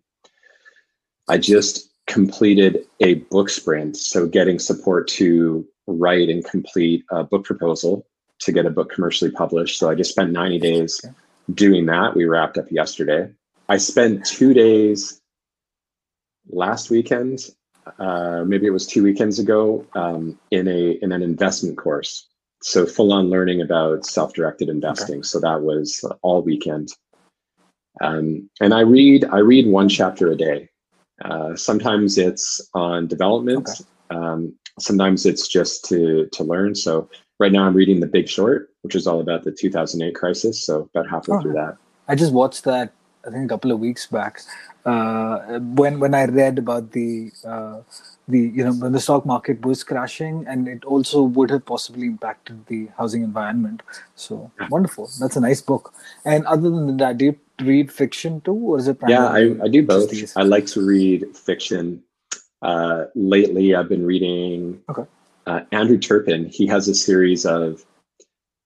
[1.27, 7.43] I just completed a book sprint, so getting support to write and complete a book
[7.43, 8.05] proposal
[8.41, 9.77] to get a book commercially published.
[9.79, 11.01] So I just spent 90 days
[11.53, 12.15] doing that.
[12.15, 13.31] We wrapped up yesterday.
[13.69, 15.21] I spent two days
[16.49, 17.49] last weekend,
[17.99, 22.27] uh, maybe it was two weekends ago, um, in a in an investment course.
[22.61, 25.19] So full on learning about self directed investing.
[25.19, 25.23] Okay.
[25.23, 26.89] So that was all weekend.
[28.01, 30.69] Um, and I read I read one chapter a day.
[31.23, 33.69] Uh, sometimes it's on development.
[33.69, 33.83] Okay.
[34.09, 36.75] Um, sometimes it's just to to learn.
[36.75, 37.09] So
[37.41, 40.63] right now I'm reading The Big Short, which is all about the 2008 crisis.
[40.63, 41.75] So about halfway oh, through that.
[42.07, 42.93] I just watched that
[43.25, 44.41] I think a couple of weeks back
[44.85, 47.81] uh, when when I read about the uh,
[48.27, 52.07] the you know when the stock market was crashing and it also would have possibly
[52.07, 53.83] impacted the housing environment.
[54.15, 55.09] So wonderful.
[55.19, 55.93] That's a nice book.
[56.25, 58.97] And other than that, do you read fiction too, or is it?
[59.07, 60.11] Yeah, I, I do both.
[60.35, 62.03] I like to read fiction.
[62.61, 65.05] Uh, lately, I've been reading okay.
[65.51, 66.45] Uh, Andrew Turpin.
[66.45, 67.85] He has a series of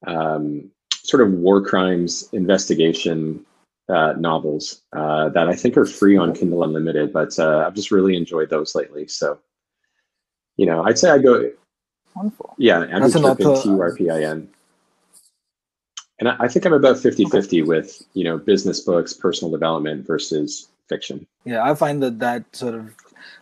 [0.05, 3.43] um, sort of war crimes investigation
[3.89, 7.91] uh, novels uh, that I think are free on Kindle Unlimited, but uh, I've just
[7.91, 9.07] really enjoyed those lately.
[9.07, 9.39] So,
[10.57, 11.51] you know, I'd say I go.
[12.15, 12.55] Wonderful.
[12.57, 14.49] Yeah, Andrew Turpin, T U R P I N.
[16.19, 17.31] And I, I think I'm about 50 okay.
[17.31, 21.27] 50 with, you know, business books, personal development versus fiction.
[21.43, 22.95] Yeah, I find that that sort of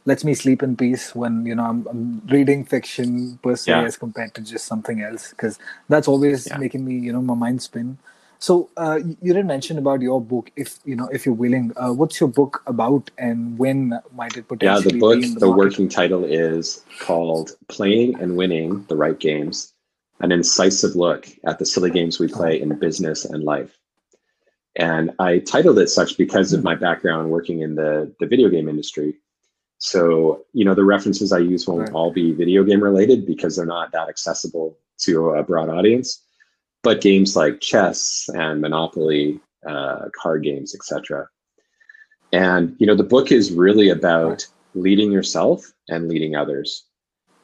[0.05, 3.83] lets me sleep in peace when you know I'm, I'm reading fiction per se yeah.
[3.83, 6.57] as compared to just something else because that's always yeah.
[6.57, 7.97] making me you know my mind spin
[8.43, 10.51] so uh, you didn't mention about your book.
[10.57, 14.49] If you know, if you're willing, uh, what's your book about, and when might it
[14.49, 14.83] potentially?
[14.83, 15.21] Yeah, the book.
[15.21, 19.73] the, the working title is called "Playing and Winning the Right Games:
[20.19, 23.77] An Incisive Look at the Silly Games We Play in Business and Life."
[24.75, 26.65] And I titled it such because of hmm.
[26.65, 29.15] my background working in the the video game industry.
[29.83, 33.65] So you know, the references I use won't all be video game related because they're
[33.65, 36.23] not that accessible to a broad audience
[36.83, 41.27] but games like chess and Monopoly, uh, card games, etc.
[42.31, 46.85] And you know, the book is really about leading yourself and leading others.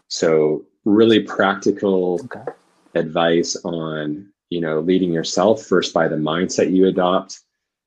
[0.09, 2.51] So really practical okay.
[2.95, 7.39] advice on you know leading yourself first by the mindset you adopt,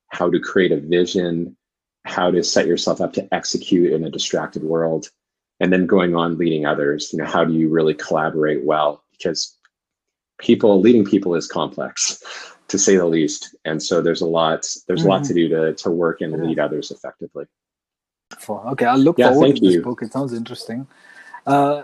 [0.07, 1.55] how to create a vision,
[2.05, 5.09] how to set yourself up to execute in a distracted world,
[5.59, 7.11] and then going on leading others.
[7.13, 9.03] You know, how do you really collaborate well?
[9.11, 9.57] Because
[10.39, 12.21] people leading people is complex
[12.67, 15.09] to say the least and so there's a lot there's mm-hmm.
[15.09, 15.53] a lot to mm-hmm.
[15.53, 17.45] do to, to work and lead others effectively
[18.49, 19.81] okay i'll look yeah, forward to this you.
[19.81, 20.87] book it sounds interesting
[21.45, 21.83] uh,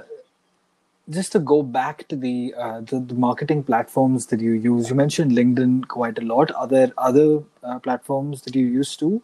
[1.10, 4.96] just to go back to the, uh, the, the marketing platforms that you use you
[4.96, 9.22] mentioned linkedin quite a lot are there other uh, platforms that you use to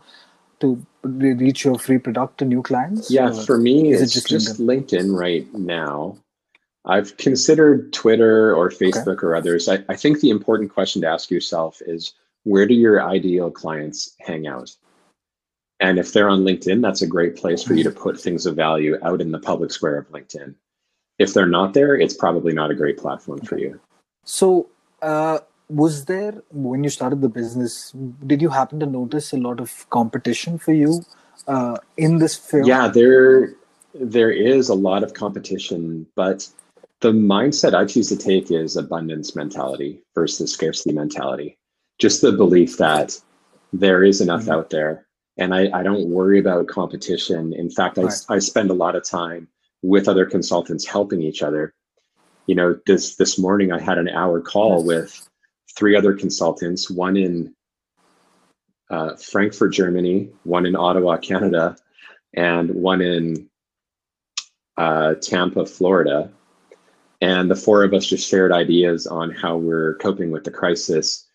[0.65, 4.60] to reach your free product to new clients yeah for me it's it just, just
[4.60, 4.89] LinkedIn?
[4.89, 6.17] LinkedIn right now
[6.86, 9.28] I've considered Twitter or Facebook okay.
[9.28, 9.67] or others.
[9.67, 14.15] I, I think the important question to ask yourself is where do your ideal clients
[14.19, 14.71] hang out?
[15.80, 18.56] And if they're on LinkedIn, that's a great place for you to put things of
[18.56, 20.56] value out in the public square of LinkedIn.
[21.17, 23.80] If they're not there, it's probably not a great platform for you.
[24.23, 24.69] So,
[25.01, 27.91] uh, was there, when you started the business,
[28.25, 31.04] did you happen to notice a lot of competition for you
[31.47, 32.67] uh, in this field?
[32.67, 33.54] Yeah, there,
[33.93, 36.47] there is a lot of competition, but
[37.01, 41.58] the mindset I choose to take is abundance mentality versus scarcity mentality.
[41.99, 43.19] Just the belief that
[43.73, 44.51] there is enough mm-hmm.
[44.51, 45.06] out there
[45.38, 47.54] and I, I, don't worry about competition.
[47.54, 48.13] In fact, right.
[48.30, 49.47] I, I spend a lot of time
[49.82, 51.73] with other consultants helping each other.
[52.47, 54.86] You know, this this morning I had an hour call yes.
[54.86, 55.30] with
[55.76, 57.54] three other consultants, one in
[58.90, 61.76] uh, Frankfurt, Germany, one in Ottawa, Canada,
[62.34, 63.50] and one in
[64.78, 66.32] uh, Tampa, Florida.
[67.22, 71.26] And the four of us just shared ideas on how we're coping with the crisis.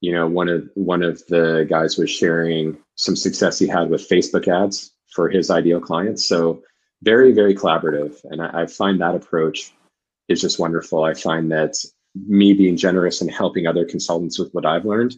[0.00, 4.08] You know one of one of the guys was sharing some success he had with
[4.08, 6.26] facebook ads for his ideal clients.
[6.26, 6.62] So
[7.02, 8.18] very very collaborative.
[8.24, 9.72] And I, I, find that approach
[10.28, 11.04] is just wonderful.
[11.04, 11.74] I find that
[12.14, 15.16] me being generous and helping other consultants with what i've learned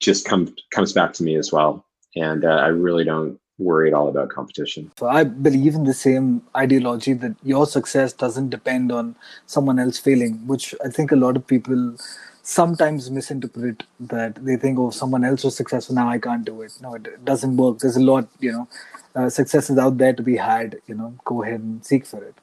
[0.00, 1.84] just comes comes back to me as well
[2.16, 4.90] and uh, i really don't worry at all about competition.
[4.98, 9.16] So I believe in the same ideology that your success doesn't depend on
[9.46, 11.96] someone else failing, which I think a lot of people
[12.42, 16.72] sometimes misinterpret that they think, oh, someone else was successful, now I can't do it.
[16.80, 17.78] No, it doesn't work.
[17.78, 18.68] There's a lot, you know,
[19.14, 22.22] uh, success is out there to be had, you know, go ahead and seek for
[22.22, 22.34] it.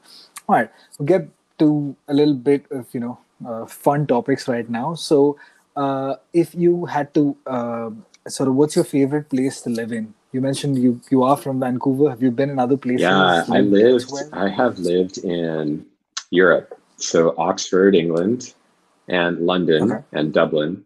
[0.47, 4.69] All right, we'll get to a little bit of, you know, uh, fun topics right
[4.69, 4.93] now.
[4.93, 5.38] So
[5.75, 7.89] uh, if you had to uh,
[8.27, 10.13] sort of, what's your favorite place to live in?
[10.32, 12.10] you mentioned you you are from Vancouver.
[12.10, 13.01] Have you been in other places?
[13.01, 14.04] Yeah, I lived.
[14.04, 14.30] Elsewhere?
[14.34, 15.86] I have lived in
[16.30, 18.54] Europe, so Oxford, England,
[19.08, 20.04] and London okay.
[20.13, 20.86] and Dublin.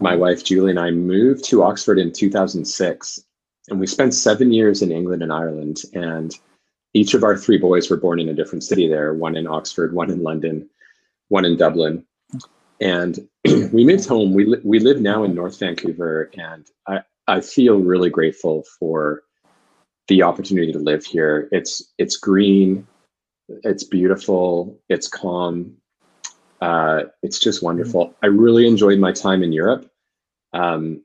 [0.00, 3.20] My wife Julie and I moved to Oxford in 2006,
[3.68, 5.82] and we spent seven years in England and Ireland.
[5.94, 6.34] And
[6.94, 9.94] each of our three boys were born in a different city there one in Oxford,
[9.94, 10.68] one in London,
[11.28, 12.04] one in Dublin.
[12.80, 13.28] And
[13.72, 14.34] we moved home.
[14.34, 16.30] We, li- we live now in North Vancouver.
[16.36, 19.22] And I, I feel really grateful for
[20.08, 21.48] the opportunity to live here.
[21.50, 22.86] It's, it's green,
[23.48, 25.76] it's beautiful, it's calm.
[26.60, 28.14] Uh, it's just wonderful.
[28.22, 29.90] I really enjoyed my time in Europe.
[30.52, 31.02] Um,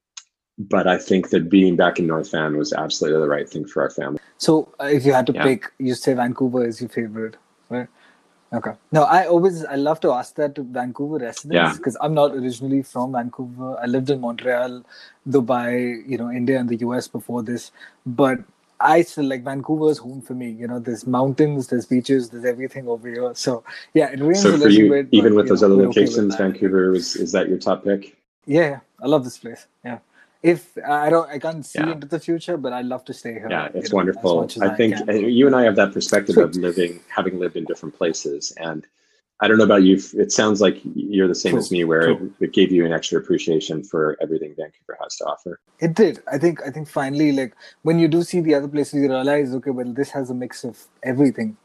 [0.58, 3.82] but I think that being back in North Van was absolutely the right thing for
[3.82, 4.20] our family.
[4.38, 5.44] So, uh, if you had to Yeah.
[5.44, 7.38] pick, you say Vancouver is your favorite,
[7.70, 7.88] right?
[8.52, 8.72] Okay.
[8.92, 11.74] No, I always I love to ask that to Vancouver residents Yeah.
[11.78, 13.78] because I'm not originally from Vancouver.
[13.80, 14.84] I lived in Montreal,
[15.28, 17.72] Dubai, you know, India and the US before this,
[18.08, 18.40] but
[18.80, 20.50] I still like Vancouver's home for me.
[20.50, 23.32] You know, there's mountains, there's beaches, there's everything over here.
[23.36, 25.08] So yeah, it rains So a little you, bit.
[25.12, 26.36] even but, with those know, other we're okay locations.
[26.36, 28.18] Vancouver was is that your top pick?
[28.48, 29.68] Yeah, yeah, I love this place.
[29.86, 30.00] Yeah.
[30.41, 31.91] If I don't, I can't see Yeah.
[31.91, 33.47] into the future, but I'd love to stay here.
[33.49, 34.43] Yeah, you it's know, wonderful.
[34.43, 35.30] as I think can.
[35.30, 38.88] you and I have that perspective of living, having lived in different places, and
[39.41, 39.99] I don't know about you.
[40.13, 43.19] It sounds like you're the same as me, where it, it gave you an extra
[43.19, 45.60] appreciation for everything Vancouver has to offer.
[45.80, 46.21] It did.
[46.32, 46.62] I think.
[46.65, 49.91] I think finally, like when you do see the other places, you realize, okay, well,
[49.93, 51.58] this has a mix of everything.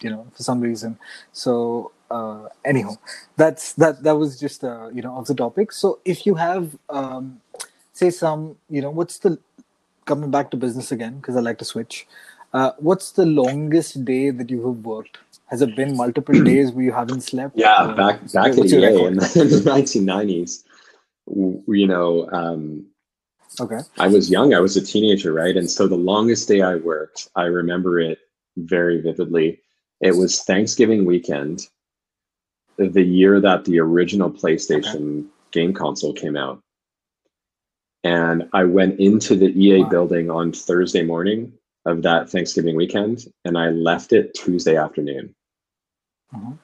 [0.00, 0.98] You know, for some reason.
[1.32, 2.96] So, uh, anyhow,
[3.36, 4.02] that's that.
[4.02, 5.72] That was just uh, you know off the topic.
[5.72, 7.40] So, if you have, um,
[7.92, 9.38] say, some, you know, what's the
[10.04, 12.06] coming back to business again because I like to switch.
[12.52, 15.18] Uh, what's the longest day that you have worked?
[15.46, 17.56] Has it been multiple days where you haven't slept?
[17.56, 19.12] Yeah, Or back back at what's your EA record?
[19.12, 20.64] in the, in the 1990s,
[21.68, 22.86] you know, um,
[23.60, 23.80] Okay.
[23.98, 24.54] I was young.
[24.54, 25.56] I was a teenager, right?
[25.56, 28.18] And so the longest day I worked, I remember it
[28.56, 29.60] very vividly.
[30.00, 31.68] It was Thanksgiving weekend,
[32.78, 36.60] the year that the original PlayStation game console came out.
[38.04, 39.88] And I went into the EA Wow.
[39.88, 41.52] building on Thursday morning
[41.86, 45.34] of that Thanksgiving weekend, and I left it Tuesday afternoon.
[46.34, 46.58] Mhm.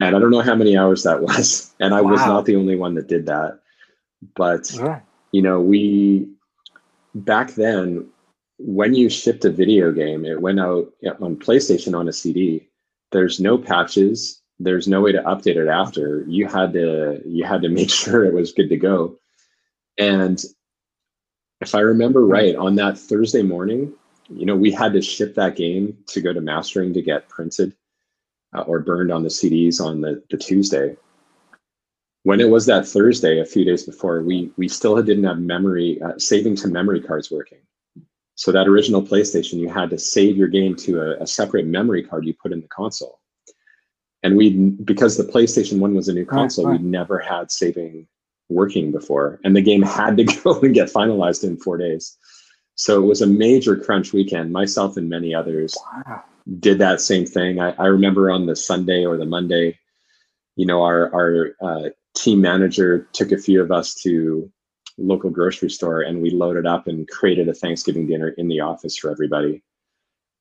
[0.00, 1.74] And I don't know how many hours that was.
[1.80, 3.60] And I was not the only one that did that.
[4.36, 5.02] But Right.
[5.32, 6.28] you know, we
[7.14, 8.08] back then
[8.58, 12.68] when you shipped a video game, it went out on PlayStation on a CD.
[13.12, 14.42] There's no patches.
[14.58, 16.24] There's no way to update it after.
[16.26, 19.18] You had to you had to make sure it was good to go.
[19.98, 20.42] And
[21.60, 23.92] if I remember right, on that Thursday morning,
[24.28, 27.74] you know, we had to ship that game to go to mastering to get printed
[28.54, 30.96] uh, or burned on the CDs on the, the Tuesday
[32.28, 35.98] when it was that Thursday, a few days before, we we still didn't have memory
[36.02, 37.60] uh, saving to memory cards working.
[38.34, 42.02] So that original PlayStation, you had to save your game to a, a separate memory
[42.02, 43.20] card you put in the console.
[44.22, 46.72] And we, because the PlayStation One was a new Right, console, right.
[46.72, 48.06] we'd never had saving
[48.48, 52.16] working before, and the game had to go and get finalized in four days.
[52.74, 54.52] So it was a major crunch weekend.
[54.52, 56.22] Myself and many others Wow.
[56.60, 57.60] did that same thing.
[57.60, 59.78] I, I remember on the Sunday or the Monday,
[60.56, 64.50] you know, our our uh, team manager took a few of us to
[64.96, 68.96] local grocery store and we loaded up and created a Thanksgiving dinner in the office
[68.96, 69.62] for everybody.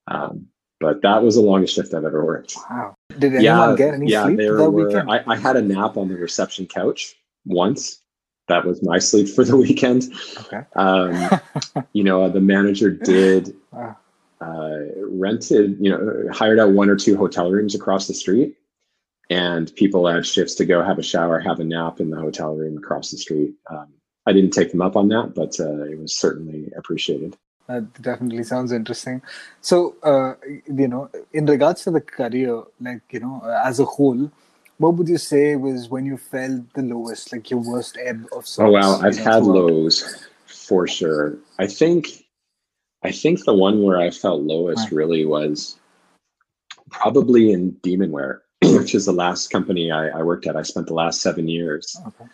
[0.07, 0.47] Um,
[0.79, 2.55] but that was the longest shift I've ever worked.
[2.69, 2.95] Wow.
[3.17, 4.69] Did anyone get any yeah, sleep that were.
[4.69, 5.09] weekend?
[5.11, 7.15] I, I had a nap on the reception couch
[7.47, 7.99] once.
[8.47, 10.03] That was my sleep for the weekend.
[10.39, 10.61] okay.
[10.75, 11.29] Um,
[11.93, 13.97] you know, the manager did Wow.
[14.39, 14.77] uh,
[15.09, 18.55] rented, you know, hired out one or two hotel rooms across the street,
[19.29, 22.55] and people had shifts to go have a shower, have a nap in the hotel
[22.55, 23.53] room across the street.
[23.69, 23.87] Um,
[24.25, 27.35] I didn't take them up on that, but uh, it was certainly appreciated.
[27.67, 29.21] That definitely sounds interesting.
[29.59, 30.35] So, uh,
[30.73, 34.31] you know, in regards to the career, like, you know, as a whole,
[34.77, 38.47] what would you say was when you felt the lowest, like your worst ebb of
[38.47, 38.59] sorts?
[38.59, 41.37] Oh wow, I've had lows for sure.
[41.59, 42.25] I think,
[43.03, 44.91] I think the one where I felt lowest Right.
[44.93, 45.79] really was
[46.91, 50.55] probably in Demonware, which is the last company I, I worked at.
[50.55, 52.25] I spent the last seven years Okay.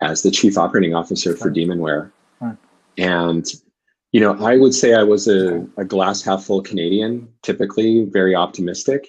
[0.00, 1.56] as the chief operating officer for Right.
[1.56, 2.56] Demonware, Right.
[2.98, 3.46] and
[4.12, 8.36] you know, I would say I was a, a glass half full Canadian, typically very
[8.36, 9.08] optimistic.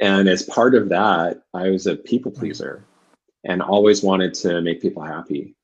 [0.00, 2.40] And as part of that, I was a people Mm-hmm.
[2.40, 2.84] pleaser
[3.44, 5.54] and always wanted to make people happy.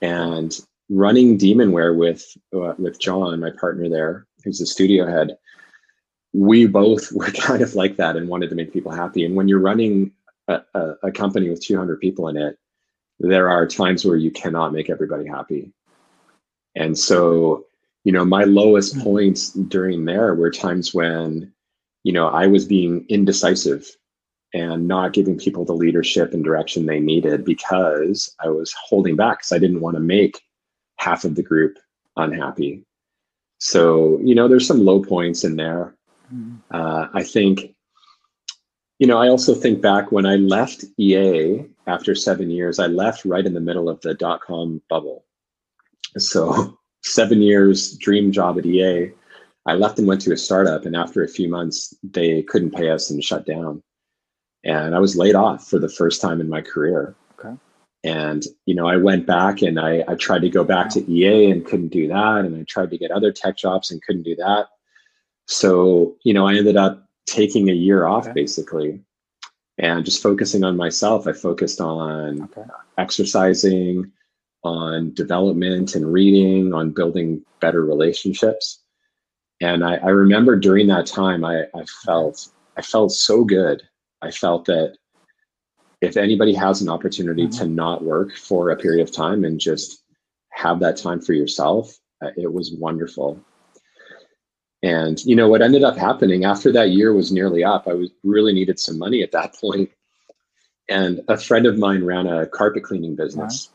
[0.00, 0.58] And
[0.88, 2.24] running Demonware with
[2.54, 5.36] uh, with John, my partner there, who's the studio head,
[6.32, 9.24] we both were kind of like that and wanted to make people happy.
[9.24, 10.12] And when you're running
[10.48, 12.58] a, a, a company with 200 people in it,
[13.18, 15.72] there are times where you cannot make everybody happy.
[16.74, 17.66] And so,
[18.04, 19.02] you know, my lowest Mhm.
[19.02, 21.52] points during there were times when,
[22.06, 23.84] you know, I was being indecisive
[24.54, 29.38] and not giving people the leadership and direction they needed because I was holding back
[29.38, 30.40] because I didn't want to make
[31.00, 31.78] half of the group
[32.16, 32.84] unhappy.
[33.58, 35.96] So, you know, there's some low points in there.
[36.32, 36.58] Mm-hmm.
[36.70, 37.74] Uh, I think,
[39.00, 43.24] you know, I also think back when I left EA after seven years, I left
[43.24, 45.24] right in the middle of the dot com bubble.
[46.18, 49.10] So, seven years, dream job at EA.
[49.66, 52.90] I left and went to a startup, and after a few months, they couldn't pay
[52.90, 53.82] us and shut down.
[54.64, 57.16] And I was laid off for the first time in my career.
[57.38, 57.56] Okay.
[58.04, 61.50] And you know, I went back and I, I tried to go back to EA
[61.50, 64.36] and couldn't do that, and I tried to get other tech jobs and couldn't do
[64.36, 64.66] that.
[65.46, 68.34] So you know, I ended up taking a year off okay.
[68.34, 69.00] basically,
[69.78, 71.26] and just focusing on myself.
[71.26, 72.64] I focused on okay.
[72.98, 74.12] exercising,
[74.62, 78.84] on development and reading, on building better relationships.
[79.60, 83.82] And I, I remember during that time, I, I felt I felt so good.
[84.20, 84.96] I felt that
[86.00, 87.58] if anybody has an opportunity mm-hmm.
[87.58, 90.02] to not work for a period of time and just
[90.50, 93.40] have that time for yourself, uh, it was wonderful.
[94.82, 97.88] And you know what ended up happening after that year was nearly up.
[97.88, 99.90] I was really needed some money at that point,
[100.88, 103.70] and a friend of mine ran a carpet cleaning business,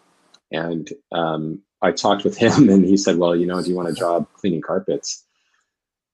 [0.51, 3.89] and um, I talked with him, and he said, "Well, you know, do you want
[3.89, 5.25] a job cleaning carpets?"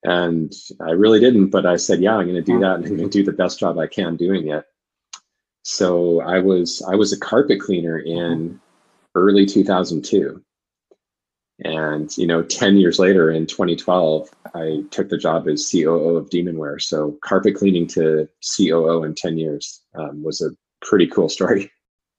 [0.04, 2.96] And I really didn't, but I said, "Yeah, I'm going to do that, and I'm
[2.96, 4.64] going to do the best job I can doing it."
[5.64, 8.60] So I was I was a carpet cleaner in
[9.14, 10.42] early 2002.
[11.64, 16.30] And you know, 10 years later in 2012, I took the job as COO of
[16.30, 16.80] Demonware.
[16.80, 20.50] So carpet cleaning to COO in 10 years um, was a
[20.86, 21.70] pretty cool story.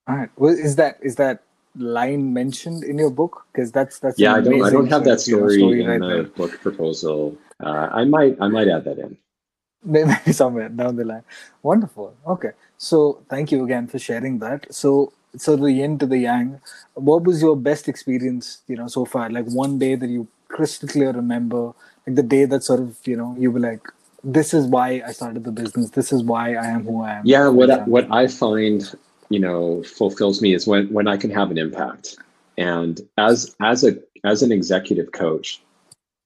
[0.08, 0.30] All right.
[0.38, 1.44] Well, is that is that
[1.76, 3.46] line mentioned in your book?
[3.52, 4.36] Because that's that's yeah.
[4.36, 6.24] I don't I don't have that story, story in right the there.
[6.24, 7.38] book proposal.
[7.64, 9.18] Uh, I might I might add that in.
[9.84, 11.24] Maybe somewhere down the line.
[11.64, 12.16] Wonderful.
[12.28, 12.52] Okay.
[12.78, 14.74] So thank you again for sharing that.
[14.74, 16.60] So so the yin to the yang.
[16.96, 19.30] What was your best experience, you know, so far?
[19.30, 21.74] Like one day that you crystal clear remember,
[22.06, 23.82] like the day that sort of, you know, you were like,
[24.24, 25.92] this is why I started the business.
[25.92, 27.26] This is why I am who I am.
[27.26, 28.94] Yeah, what I, what I find,
[29.30, 32.18] you know, fulfills me is when when I can have an impact.
[32.58, 35.62] And as as a as an executive coach,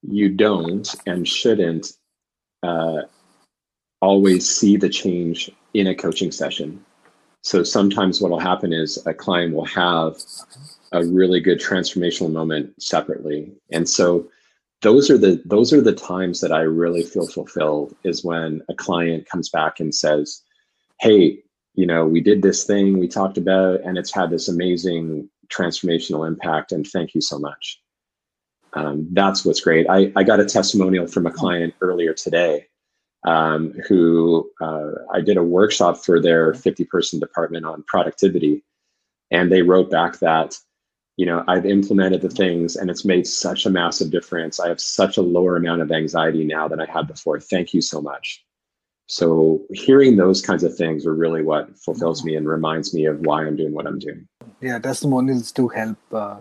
[0.07, 1.93] you don't and shouldn't
[2.61, 3.01] uh,
[4.01, 6.83] always see the change in a coaching session.
[7.41, 10.17] So sometimes what will happen is a client will have
[10.91, 13.51] a really good transformational moment separately.
[13.71, 14.29] And so
[14.81, 18.73] those are the those are the times that I really feel fulfilled is when a
[18.73, 20.41] client comes back and says,
[20.99, 21.41] "Hey,
[21.75, 26.27] you know, we did this thing we talked about and it's had this amazing transformational
[26.27, 27.82] impact and thank you so much."
[28.75, 29.87] Um, that's what's great.
[29.89, 32.67] I, I got a testimonial from a client earlier today
[33.25, 38.63] um, who uh, I did a workshop for their 50 person department on productivity.
[39.31, 40.57] And they wrote back that,
[41.17, 44.59] you know, I've implemented the things and it's made such a massive difference.
[44.59, 47.39] I have such a lower amount of anxiety now than I had before.
[47.39, 48.43] Thank you so much.
[49.07, 53.19] So hearing those kinds of things are really what fulfills me and reminds me of
[53.19, 54.27] why I'm doing what I'm doing.
[54.61, 56.39] Yeah, testimonials do help uh,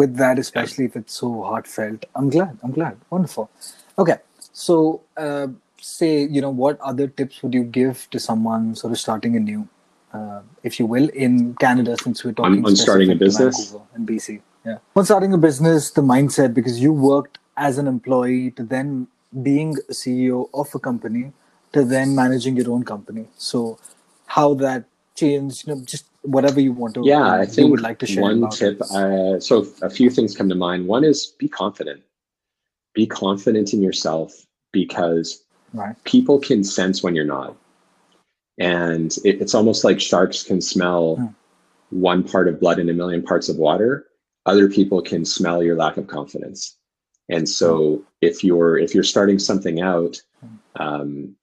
[0.00, 2.06] with that, especially if it's so heartfelt.
[2.14, 2.58] I'm glad.
[2.62, 2.96] I'm glad.
[3.10, 3.50] Wonderful.
[3.98, 4.18] Okay,
[4.52, 5.48] so uh,
[5.80, 9.40] say you know what other tips would you give to someone sort of starting a
[9.40, 9.68] new
[10.12, 14.06] uh, if you will in canada since we're talking on, on starting a business in
[14.06, 18.62] bc yeah on starting a business the mindset because you worked as an employee to
[18.62, 19.06] then
[19.42, 21.32] being a ceo of a company
[21.72, 23.78] to then managing your own company so
[24.26, 24.84] how that
[25.14, 28.22] changed you know just whatever you want to yeah i think would like to share
[28.22, 32.02] one tip uh, so a few things come to mind one is be confident
[32.94, 36.02] be confident in yourself because Right.
[36.04, 37.56] People can sense when you're not.
[38.58, 41.26] And it, it's almost like sharks can smell hmm.
[41.90, 44.06] one part of blood in a million parts of water.
[44.46, 46.76] Other people can smell your lack of confidence.
[47.28, 48.02] And so hmm.
[48.22, 50.82] if you're if you're starting something out, hmm.
[50.82, 51.36] um,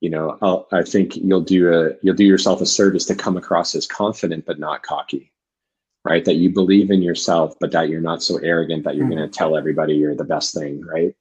[0.00, 3.36] you know, I'll, I think you'll do a you'll do yourself a service to come
[3.36, 5.32] across as confident but not cocky,
[6.04, 6.24] right?
[6.24, 9.16] That you believe in yourself, but that you're not so arrogant that you're mm-hmm.
[9.16, 11.14] going to tell everybody you're the best thing, right?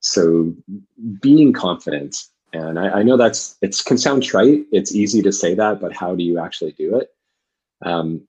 [0.00, 0.54] So
[1.20, 2.16] being confident,
[2.52, 4.66] and I, I know that's it can sound trite.
[4.70, 7.08] It's easy to say that, but how do you actually do it?
[7.84, 8.26] Um,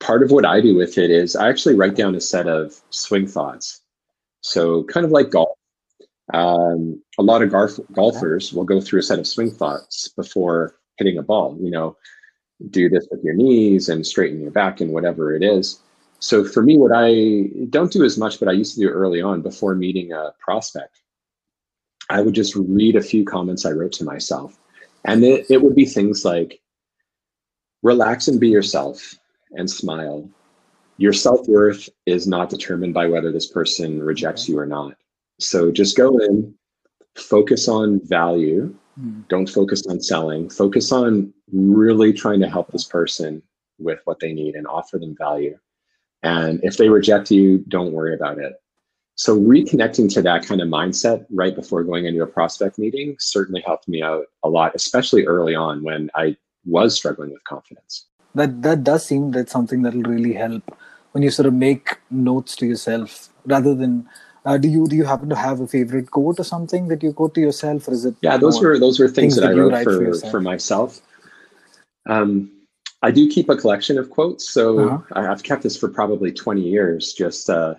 [0.00, 2.80] part of what I do with it is I actually write down a set of
[2.90, 3.80] swing thoughts.
[4.40, 5.55] So kind of like golf.
[6.34, 10.76] Um, a lot of golf, golfers will go through a set of swing thoughts before
[10.98, 11.56] hitting a ball.
[11.60, 11.96] You know,
[12.70, 15.80] do this with your knees and straighten your back and whatever it is
[16.18, 19.20] so for me, what I don't do as much, but I used to do early
[19.20, 21.00] on before meeting a prospect,
[22.08, 24.58] I would just read a few comments I wrote to myself.
[25.04, 26.60] And it, it would be things like
[27.82, 29.14] relax and be yourself
[29.52, 30.28] and smile.
[30.98, 34.96] your self-worth is not determined by whether this person rejects you or not
[35.38, 36.54] so just go in
[37.16, 39.28] focus on value Mm.
[39.28, 43.42] don't focus on selling focus on really trying to help this person
[43.78, 45.58] with what they need and offer them value
[46.22, 48.54] and if they reject you don't worry about it
[49.16, 53.60] so reconnecting to that kind of mindset right before going into a prospect meeting certainly
[53.66, 56.34] helped me out a lot especially early on when i
[56.64, 60.74] was struggling with confidence That that does seem that's something that'll really help
[61.12, 64.08] when you sort of make notes to yourself rather than.
[64.46, 67.12] Uh, do you do you happen to have a favorite quote or something that you
[67.12, 68.14] quote to yourself, or is it?
[68.22, 71.00] yeah those were those were things, things that, that i wrote for for, for myself.
[72.08, 72.52] Um,
[73.02, 74.98] i do keep a collection of quotes so Uh-huh.
[75.20, 77.74] I- i've kept this for probably 20 years just uh,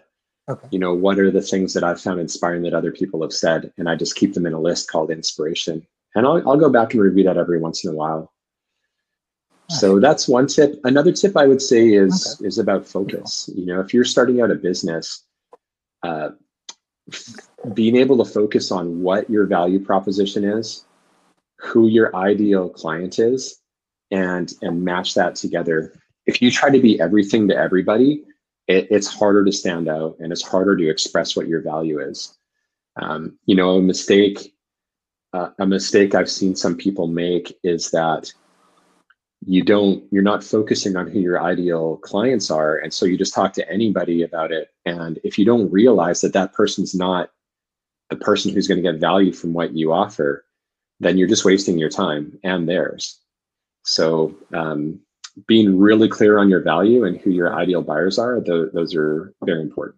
[0.49, 0.67] Okay.
[0.71, 3.71] you know what are the things that i've found inspiring that other people have said
[3.77, 5.85] and i just keep them in a list called inspiration.
[6.15, 8.31] And i'll, I'll go back and review that every once in a while.
[9.69, 10.79] So that's one tip.
[10.83, 13.49] Another tip i would say is is about focus.
[13.53, 15.23] You know if you're starting out a business
[16.03, 16.29] uh,
[17.73, 20.85] being able to focus on what your value proposition is
[21.59, 23.59] who your ideal client is
[24.11, 25.93] and and match that together.
[26.25, 28.23] If you try to be everything to everybody
[28.67, 32.37] it, it's harder to stand out and it's harder to express what your value is.
[33.01, 34.53] Um, you know a mistake
[35.33, 38.33] uh, a mistake i've seen some people make is that
[39.49, 43.33] you don't you're not focusing on who your ideal clients are and so you just
[43.33, 47.31] talk to anybody about it and if you don't realize that that person's not
[48.09, 50.43] the person who's going to get value from what you offer
[50.99, 53.19] then you're just wasting your time and theirs
[53.83, 54.99] so um,
[55.47, 59.33] being really clear on your value and who your ideal buyers are th- those are
[59.45, 59.95] very important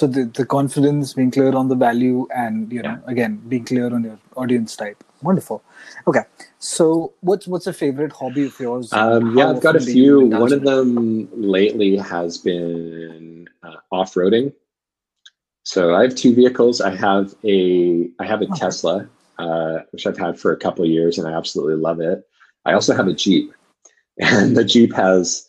[0.00, 3.10] So the, the confidence, being clear on the value, and you know, Yeah.
[3.14, 5.02] again, being clear on your audience type.
[5.28, 5.58] Wonderful.
[6.06, 6.22] Okay,
[6.60, 8.92] so what's what's a favorite hobby of yours?
[8.92, 10.38] Um, yeah, I've got a often do you few.
[10.38, 14.52] One of them lately has been uh, off-roading.
[15.64, 16.82] So I have two vehicles.
[16.82, 18.58] I have a I have a Okay.
[18.58, 19.08] Tesla,
[19.38, 22.22] uh, which I've had for a couple of years, and I absolutely love it.
[22.66, 23.52] I also have a Jeep,
[24.20, 25.48] and the Jeep has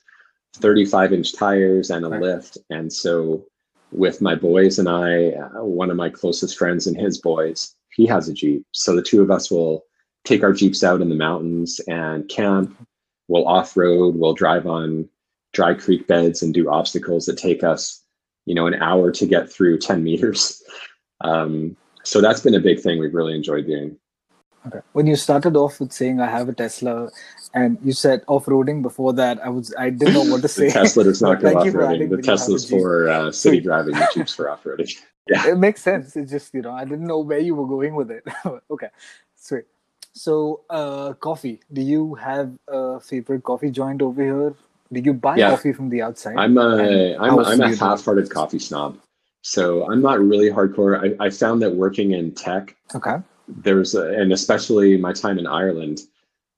[0.55, 2.21] 35 inch tires and a Right.
[2.21, 2.57] lift.
[2.69, 3.45] And so,
[3.91, 8.05] with my boys and I, uh, one of my closest friends and his boys, he
[8.05, 8.65] has a Jeep.
[8.71, 9.83] So the two of us will
[10.23, 12.77] take our Jeeps out in the mountains and camp.
[13.27, 14.15] We'll off road.
[14.15, 15.09] We'll drive on
[15.53, 18.03] dry creek beds and do obstacles that take us,
[18.45, 20.61] you know, an hour to get through 10 meters.
[21.23, 23.95] Um, so that's been a big thing we've really enjoyed doing.
[24.67, 24.79] Okay.
[24.93, 27.09] When you started off with saying I have a Tesla,
[27.53, 30.69] and you said off-roading before that, I was I didn't know what to The say.
[30.69, 32.15] Tesla does not go off you for adding roading.
[32.17, 34.95] The Tesla's for uh, city driving, the Jeep's for off roading.
[35.29, 35.47] Yeah.
[35.47, 36.15] it makes sense.
[36.15, 38.23] It's just you know I didn't know where you were going with it.
[38.71, 38.89] okay,
[39.35, 39.65] sweet.
[40.13, 41.61] So uh, coffee.
[41.71, 44.53] Do you have a favorite coffee joint over here?
[44.91, 45.51] Do you buy Yeah.
[45.51, 46.35] coffee from the outside?
[46.37, 48.97] I'm a I'm, how I'm a do you do half-hearted coffee snob.
[49.41, 50.99] So I'm not really hardcore.
[51.19, 53.17] I, I found that working in tech, okay.
[53.47, 56.01] there's a, and especially my time in Ireland,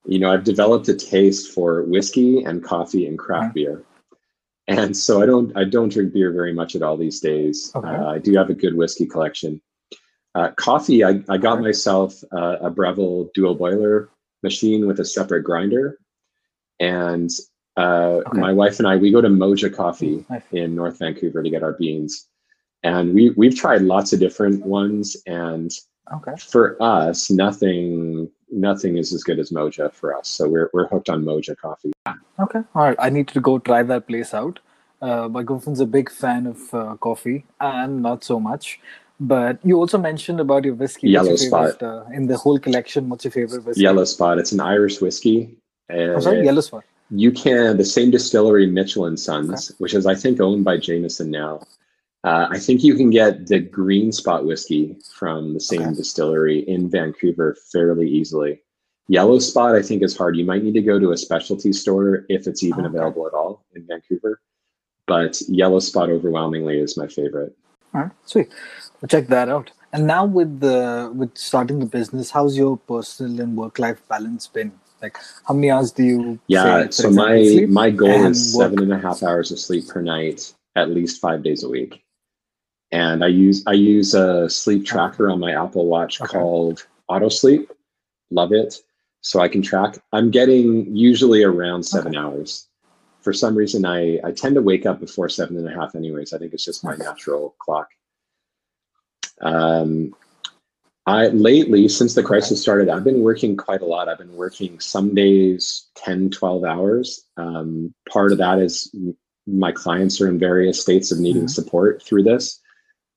[0.05, 3.63] you know, I've developed a taste for whiskey and coffee and craft Okay.
[3.65, 3.83] beer.
[4.67, 7.71] And so I don't I don't drink beer very much at all these days.
[7.75, 7.87] Okay.
[7.87, 9.61] Uh, I do have a good whiskey collection.
[10.35, 14.09] Uh, coffee, I, I got myself uh, a Breville dual boiler
[14.41, 15.99] machine with a separate grinder.
[16.79, 17.29] And
[17.77, 18.39] uh, Okay.
[18.39, 21.73] my wife and I, we go to Moja Coffee in North Vancouver to get our
[21.73, 22.27] beans.
[22.83, 25.15] And we, we've tried lots of different ones.
[25.27, 25.71] And
[26.13, 26.33] Okay.
[26.37, 30.27] for us, nothing nothing is as good as Moja for us.
[30.27, 31.91] So we're, we're hooked on Moja Coffee.
[32.39, 32.59] Okay.
[32.75, 32.95] All right.
[32.99, 34.59] I need to go try that place out.
[35.01, 38.79] Uh, my girlfriend's a big fan of uh, coffee, and not so much.
[39.19, 41.09] But you also mentioned about your whiskey.
[41.09, 41.81] Yellow your Spot.
[41.81, 43.81] Uh, in the whole collection, what's your favorite whiskey?
[43.83, 45.55] Yellow Spot, it's an Irish whiskey.
[45.89, 46.83] I'm sorry, Yellow Spot.
[47.11, 51.29] you can the same distillery mitchell and sons which is i think owned by jameson
[51.29, 51.59] now
[52.23, 55.95] uh, i think you can get the green spot whiskey from the same Okay.
[55.95, 58.61] distillery in vancouver fairly easily
[59.09, 62.25] yellow spot i think is hard you might need to go to a specialty store
[62.29, 62.95] if it's even okay.
[62.95, 64.39] available at all in vancouver
[65.05, 67.53] but yellow spot overwhelmingly is my favorite
[67.93, 68.49] All right, sweet.
[69.09, 69.71] Check that out.
[69.91, 74.47] And now with the with starting the business, how's your personal and work life balance
[74.47, 74.71] been?
[75.01, 76.39] Like, how many hours do you?
[76.47, 78.71] yeah so my my goal is work.
[78.71, 82.01] seven and a half hours of sleep per night at least five days a week
[82.93, 86.31] and i use i use a sleep tracker on my apple watch Okay.
[86.37, 87.69] called auto sleep
[88.31, 88.75] love it
[89.21, 92.67] so i can track i'm getting usually around seven hours
[93.21, 96.31] for some reason i i tend to wake up before seven and a half anyways
[96.33, 97.89] i think it's just my natural clock
[99.41, 100.13] um
[101.05, 104.07] I lately, since the crisis started, I've been working quite a lot.
[104.07, 107.25] I've been working some days 10, 12 hours.
[107.35, 108.95] Um, part of that is
[109.45, 111.47] my clients are in various states of needing mm-hmm.
[111.49, 112.61] support through this.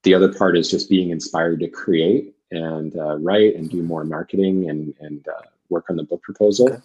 [0.02, 4.04] The other part is just being inspired to create and uh, write and do more
[4.04, 6.68] marketing and and uh, work on the book proposal.
[6.68, 6.82] Okay.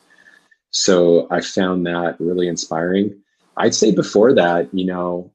[0.71, 3.21] So I found that really inspiring.
[3.57, 5.31] I'd say before that, you know,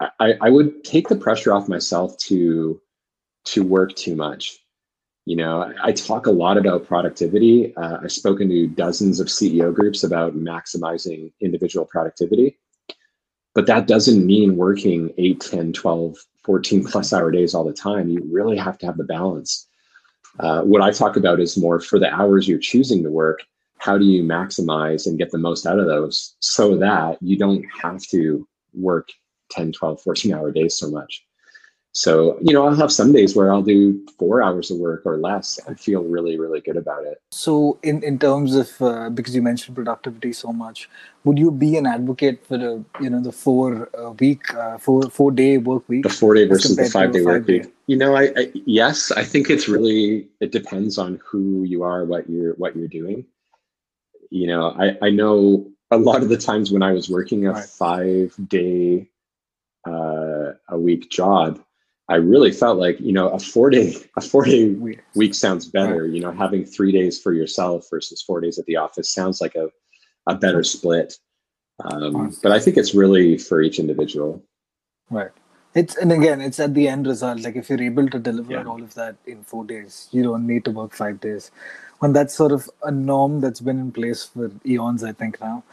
[0.00, 2.80] I, I would take the pressure off myself to
[3.46, 4.58] to work too much.
[5.26, 7.74] You know, I talk a lot about productivity.
[7.76, 12.58] Uh, I've spoken to dozens of CEO groups about maximizing individual productivity.
[13.54, 18.10] But that doesn't mean working 8, 10, 12, 14 plus hour days all the time.
[18.10, 19.66] You really have to have the balance.
[20.40, 23.40] Uh, what I talk about is more for the hours you're choosing to work,
[23.78, 27.64] how do you maximize and get the most out of those so that you don't
[27.82, 29.10] have to work
[29.50, 31.23] 10, 12, 14 hour days so much?
[31.96, 35.16] So, you know, I'll have some days where I'll do four hours of work or
[35.16, 37.22] less and feel really, really good about it.
[37.30, 40.90] So, in, in terms of, uh, because you mentioned productivity so much,
[41.22, 45.02] would you be an advocate for the, you know, the four uh, week, uh, four,
[45.08, 46.02] four day work week?
[46.02, 47.72] The four day versus the five day work week.
[47.86, 52.04] You know, I, I, yes, I think it's really, it depends on who you are,
[52.04, 53.24] what you're, what you're doing.
[54.30, 57.52] You know, I, I know a lot of the times when I was working a
[57.52, 57.64] right.
[57.64, 59.08] five day
[59.86, 61.60] uh, a week job,
[62.08, 64.68] I really felt like you know a four day a four day
[65.14, 66.06] week sounds better.
[66.06, 69.54] You know, having three days for yourself versus four days at the office sounds like
[69.54, 69.70] a
[70.26, 71.18] a better split.
[71.82, 74.42] Um, but I think it's really for each individual.
[75.10, 75.30] Right.
[75.74, 77.40] It's and again, it's at the end result.
[77.40, 78.64] Like if you're able to deliver yeah.
[78.64, 81.50] all of that in four days, you don't need to work five days.
[82.00, 85.64] And that's sort of a norm that's been in place for eons, I think now.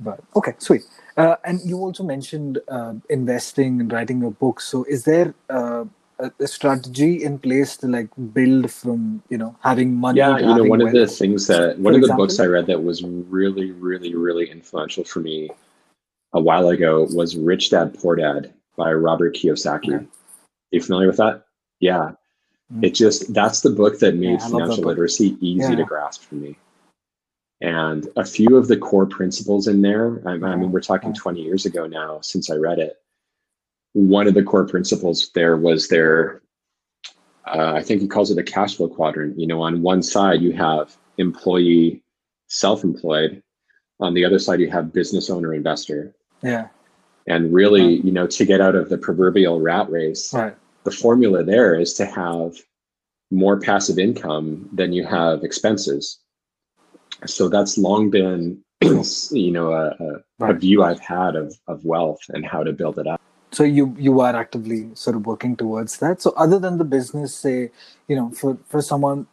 [0.00, 0.82] But okay, sweet.
[1.16, 4.60] Uh, and you also mentioned uh, investing and writing a book.
[4.60, 5.84] So, is there uh,
[6.20, 10.18] a, a, strategy in place to like build from you know having money?
[10.18, 10.94] Yeah, you know, one wealth?
[10.94, 14.48] of the things that one of the books I read that was really, really, really
[14.48, 15.50] influential for me
[16.32, 19.94] a while ago was Rich Dad Poor Dad by Robert Kiyosaki.
[19.94, 20.04] Okay.
[20.04, 20.06] Are
[20.70, 21.46] you familiar with that?
[21.80, 22.12] Yeah.
[22.72, 22.84] Mm-hmm.
[22.84, 25.76] It just that's the book that made yeah, financial literacy easy yeah.
[25.76, 26.56] to grasp for me
[27.60, 31.42] and a few of the core principles in there I, I, mean we're talking 20
[31.42, 32.96] years ago now since i read it.
[33.94, 36.42] One of the core principles there was their
[37.46, 39.38] uh, i think he calls it a cash flow quadrant.
[39.38, 42.02] You know on one side you have employee
[42.46, 43.42] self-employed
[44.00, 46.14] on the other side you have business owner investor.
[46.42, 46.68] Yeah.
[47.26, 50.56] And really you know to get out of the proverbial rat race right.
[50.84, 52.56] the formula there is to have
[53.30, 56.20] more passive income than you have expenses
[57.26, 60.54] so that's long been you know a, a, right.
[60.54, 63.20] a, view i've had of, of wealth and how to build it up.
[63.50, 66.20] So you you are actively sort of working towards that.
[66.20, 67.70] So other than the business say
[68.06, 69.26] you know for for someone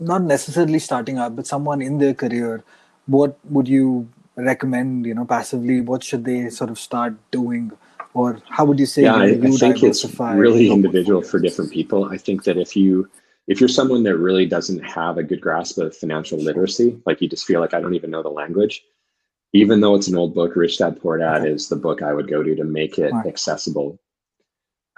[0.00, 2.62] not necessarily starting up but someone in their career
[3.06, 5.80] what would you recommend you know passively?
[5.80, 7.72] What should they sort of start doing?
[8.14, 11.38] Or how would you say yeah you know, I, I think it's really individual for
[11.38, 12.06] different people.
[12.06, 13.08] I think that if you
[13.46, 17.28] if you're someone that really doesn't have a good grasp of financial literacy, like you
[17.28, 18.82] just feel like I don't even know the language,
[19.52, 21.50] even though it's an old book, Rich Dad Poor Dad okay.
[21.50, 23.26] is the book I would go to to make it right.
[23.26, 23.98] accessible.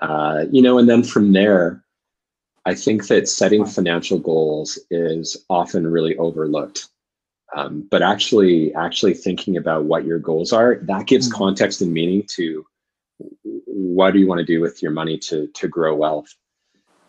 [0.01, 1.85] Uh, you know, and then from there,
[2.65, 3.73] I think that setting right.
[3.73, 6.89] financial goals is often really overlooked.
[7.57, 11.39] Um, but actually, actually thinking about what your goals are, that gives mm-hmm.
[11.39, 12.65] context and meaning to
[13.67, 16.35] what do you want to do with your money to to grow wealth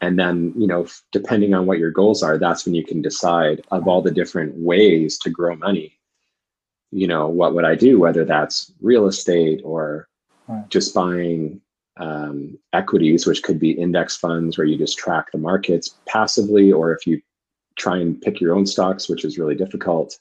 [0.02, 3.62] and then you know depending on what your goals are that's when you can decide
[3.72, 5.98] of all the different ways to grow money.
[6.92, 10.08] You know what would i do whether that's real estate or
[10.48, 10.68] right.
[10.70, 11.62] just buying
[11.98, 16.94] um, equities which could be index funds where you just track the markets passively or
[16.94, 17.22] if you
[17.78, 20.18] try and pick your own stocks which is really difficult.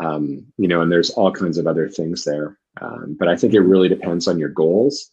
[0.00, 2.58] Um, you know and there's all kinds of other things there.
[2.80, 5.10] Um, but i think it really depends on your goals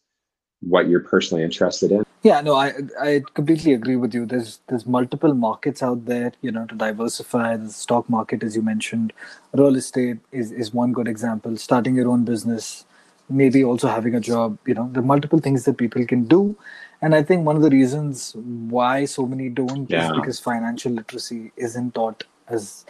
[0.61, 4.25] what you're personally interested in yeah, no, I I completely agree with you.
[4.25, 7.55] There's there's multiple markets out there, you know, to diversify.
[7.55, 9.13] The stock market, as you mentioned,
[9.53, 11.55] real estate is is one good example.
[11.55, 12.85] Starting your own business,
[13.29, 14.57] maybe also having a job.
[14.65, 16.57] You know, there are multiple things that people can do,
[16.99, 18.33] and I think one of the reasons
[18.79, 20.07] why so many don't yeah.
[20.07, 22.85] is because financial literacy isn't taught as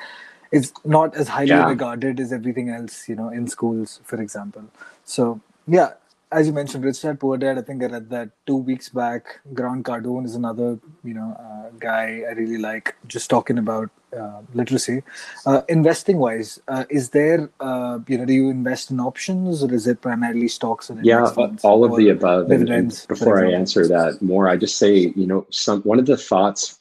[0.53, 1.67] is not as highly yeah.
[1.67, 3.09] regarded as everything else.
[3.09, 4.63] You know, in schools, for example.
[5.03, 5.93] So yeah,
[6.35, 7.57] as you mentioned, Rich Dad Poor Dad.
[7.57, 9.39] I think I read that two weeks back.
[9.53, 12.93] Grant Cardone is another, you know, uh, guy I really like.
[13.07, 15.01] Just talking about uh, literacy,
[15.45, 19.73] uh, investing wise, uh, is there, uh, you know, do you invest in options or
[19.73, 21.29] is it primarily stocks and yeah,
[21.63, 22.51] all of the above.
[22.51, 26.05] And, and before I answer that more, I just say, you know, some one of
[26.05, 26.79] the thoughts.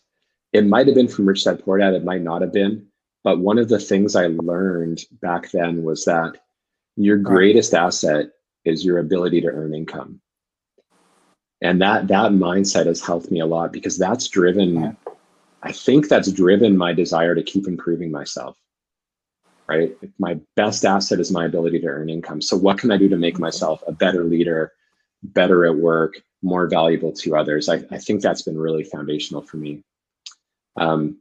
[0.52, 1.94] It might have been from Rich Dad Poor Dad.
[1.94, 2.86] It might not have been,
[3.24, 6.36] but one of the things I learned back then was that
[6.96, 8.30] your greatest asset
[8.64, 10.20] is your ability to earn income.
[11.62, 14.96] And that that mindset has helped me a lot because that's driven
[15.64, 18.56] I think that's driven my desire to keep improving myself.
[19.66, 19.96] Right?
[20.18, 22.42] My best asset is my ability to earn income.
[22.42, 24.72] So what can I do to make myself a better leader,
[25.22, 27.70] better at work, more valuable to others?
[27.70, 29.82] I, I think that's been really foundational for me.
[30.76, 31.16] Um,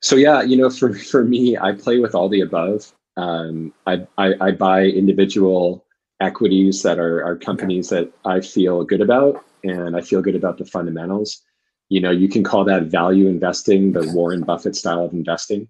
[0.00, 2.90] so yeah, you know, for for me, I play with all the above.
[3.18, 5.83] Um, I, I, I buy individual
[6.20, 10.58] equities that are, are companies that I feel good about, and I feel good about
[10.58, 11.42] the fundamentals.
[11.88, 15.68] You know you can call that value investing the warren buffett style of investing.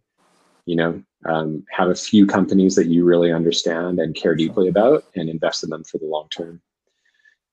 [0.67, 5.05] You know um, have a few companies that you really understand and care deeply about
[5.15, 6.61] and invest in them for the long term.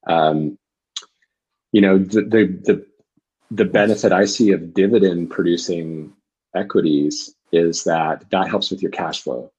[0.07, 0.57] Um,
[1.71, 2.85] you know the, the the
[3.51, 6.13] the benefit i see of dividend producing
[6.55, 9.51] equities is that that helps with your cash flow.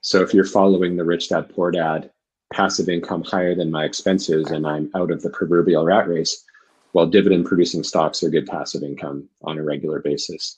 [0.00, 2.10] So if you're following the rich dad poor dad
[2.52, 6.44] passive income higher than my expenses and i'm out of the proverbial rat race
[6.92, 10.56] while dividend producing stocks are good passive income on a regular basis.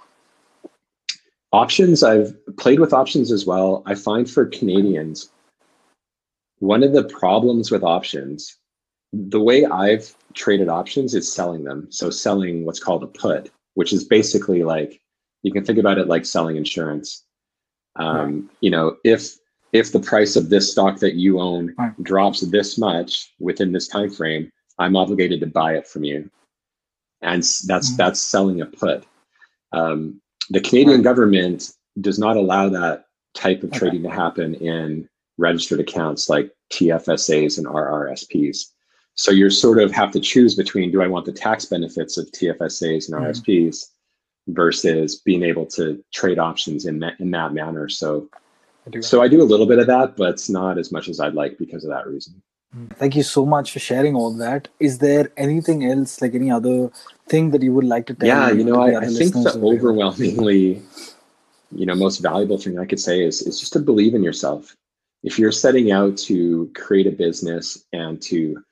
[1.53, 3.83] Options, I've played with options as well.
[3.87, 5.31] I find for Canadians,
[6.61, 8.57] one of the problems with options,
[9.13, 11.89] the way I've traded options is selling them.
[11.91, 15.01] So selling what's called a put, which is basically like
[15.43, 17.25] you can think about it like selling insurance.
[17.97, 18.49] Um.
[18.61, 19.37] You know, if
[19.73, 22.03] if the price of this stock that you own right.
[22.03, 26.31] drops this much within this time frame, I'm obligated to buy it from you,
[27.23, 27.97] and that's mm-hmm.
[27.97, 29.05] that's selling a put.
[29.73, 31.05] Um, the Canadian right.
[31.05, 33.05] government does not allow that
[33.35, 33.79] type of okay.
[33.79, 35.09] trading to happen in
[35.39, 38.67] registered accounts like TFSAs and RRSPs.
[39.15, 42.31] So you sort of have to choose between do I want the tax benefits of
[42.33, 43.71] TFSAs and mm-hmm.
[44.49, 47.89] Versus being able to trade options in that in that manner.
[47.89, 48.29] So
[48.97, 51.21] I so I do a little bit of that, but it's not as much as
[51.21, 52.43] I'd like because of that reason.
[52.95, 54.69] Thank you so much for sharing all that.
[54.79, 56.91] Is there anything else, like any other
[57.29, 58.29] thing that you would like to tell?
[58.29, 60.81] Yeah, you know, I, I think the overwhelmingly,
[61.73, 64.77] you know, most valuable thing I could say is is just to believe in yourself.
[65.25, 68.63] If you're setting out to create a business and to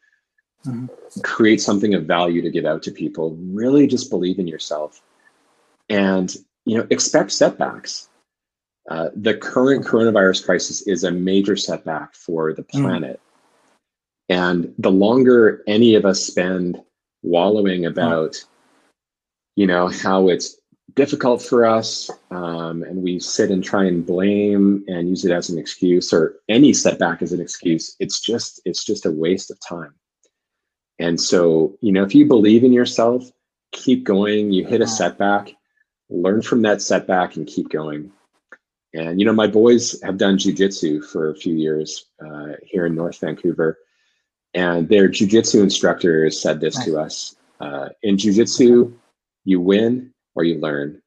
[0.64, 0.86] mm-hmm.
[1.22, 5.02] create something of value to give out to people, really just believe in yourself,
[5.88, 8.08] and you know, expect setbacks.
[8.88, 12.68] Uh, the current coronavirus crisis is a major setback for the mm.
[12.70, 13.16] planet.
[13.16, 13.28] Mm
[14.28, 16.80] and the longer any of us spend
[17.22, 18.36] wallowing about,
[19.56, 20.56] you know, how it's
[20.94, 25.48] difficult for us, um, and we sit and try and blame and use it as
[25.48, 29.58] an excuse, or any setback as an excuse, it's just it's just a waste of
[29.60, 29.94] time.
[30.98, 33.30] And so, you know, if you believe in yourself,
[33.72, 34.52] keep going.
[34.52, 35.54] You hit a setback,
[36.10, 38.12] learn from that setback, and keep going.
[38.94, 42.94] And you know, my boys have done jujitsu for a few years uh, here in
[42.94, 43.78] North Vancouver,
[44.54, 48.92] and their jujitsu instructor said this to us uh, in jujitsu,
[49.44, 51.02] you win or you learn.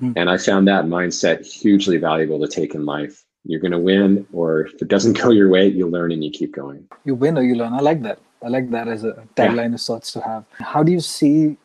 [0.00, 0.14] Mm.
[0.16, 3.24] And I found that mindset hugely valuable to take in life.
[3.44, 6.30] You're going to win, or if it doesn't go your way, you learn and you
[6.30, 6.88] keep going.
[7.04, 7.72] You win or you learn.
[7.72, 8.18] I like that.
[8.44, 9.74] I like that as a tagline yeah.
[9.74, 10.44] of sorts to have.
[10.58, 11.56] How do you see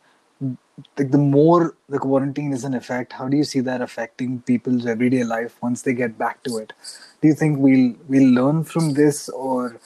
[0.96, 4.86] like the more the quarantine is in effect, how do you see that affecting people's
[4.86, 6.72] everyday life once they get back to it?
[7.20, 9.80] Do you think we'll we'll learn from this, or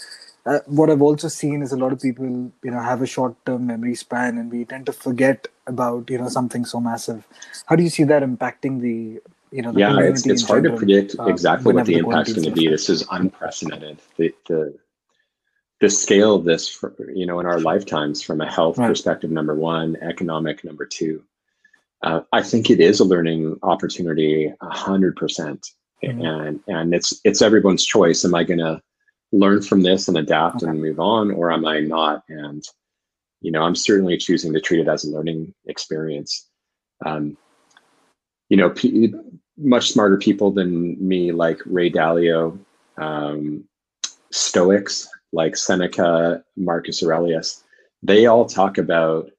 [0.44, 3.66] uh, what I've also seen is a lot of people, you know, have a short-term
[3.66, 7.26] memory span, and we tend to forget about, you know, something so massive.
[7.66, 9.20] How do you see that impacting the,
[9.50, 12.28] you know, the yeah, it's, it's hard general, to predict uh, exactly what the impact
[12.28, 12.68] is going to be.
[12.68, 13.98] This is unprecedented.
[14.16, 14.74] The, the
[15.82, 18.86] the scale of this, for, you know, in our lifetimes, from a health right.
[18.86, 21.24] perspective, number one, economic, number two.
[22.04, 25.66] Uh, I think it is a learning opportunity, a hundred percent,
[26.02, 26.24] mm-hmm.
[26.24, 28.24] and and it's it's everyone's choice.
[28.24, 28.80] Am I going to
[29.32, 30.70] learn from this and adapt okay.
[30.70, 32.22] and move on, or am I not?
[32.28, 32.62] And
[33.40, 36.48] you know, I'm certainly choosing to treat it as a learning experience.
[37.04, 37.36] Um,
[38.48, 39.14] you know, p-
[39.58, 42.56] much smarter people than me, like Ray Dalio,
[42.98, 43.64] um,
[44.30, 47.64] Stoics like Seneca, Marcus Aurelius,
[48.02, 49.30] they all talk about,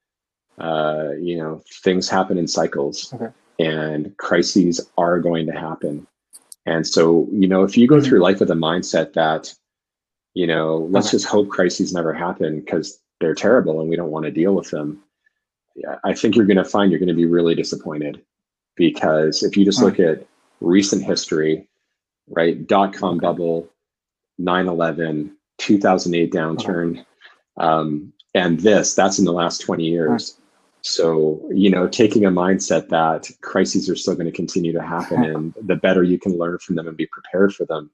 [0.58, 3.30] uh, you know, things happen in cycles, okay.
[3.60, 6.08] and crises are going to happen.
[6.66, 8.06] And so, you know, if you go mm-hmm.
[8.06, 9.54] through life with a mindset that
[10.34, 14.26] you know let's just hope crises never happen because they're terrible and we don't want
[14.26, 15.02] to deal with them
[16.04, 18.22] i think you're going to find you're going to be really disappointed
[18.76, 20.26] because if you just look at
[20.60, 21.68] recent history
[22.28, 23.70] right dot com bubble
[24.40, 27.06] 9-11 2008 downturn
[27.58, 30.40] um, and this that's in the last 20 years.
[30.82, 35.24] So you know taking a mindset that crises are still going to continue to happen
[35.34, 37.92] and the better you can learn from them and be prepared for them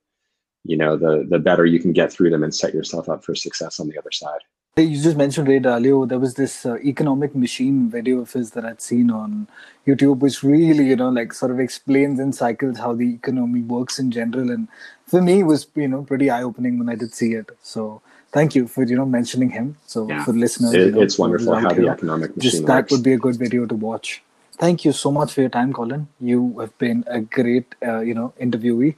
[0.64, 3.36] you know, the the better you can get through them and set yourself up for
[3.36, 4.41] success on the other side.
[4.78, 6.08] You just mentioned Ray Dalio.
[6.08, 9.48] There was this uh, economic machine video of his that I'd seen on
[9.86, 14.00] YouTube, which really, you know, like sort of explains in cycles how the economy works
[14.00, 14.50] in general.
[14.50, 14.70] And
[15.06, 17.50] for me, it was, you know, pretty eye opening when I did see it.
[17.62, 18.02] So
[18.32, 19.76] thank you for, you know, mentioning him.
[19.86, 20.24] So Yeah.
[20.24, 22.92] for listeners, It- you know, it's wonderful are how the economic machine just that works.
[22.94, 24.24] would be a good video to watch.
[24.58, 26.08] Thank you so much for your time, Colin.
[26.22, 28.96] You have been a great, uh, you know, interviewee.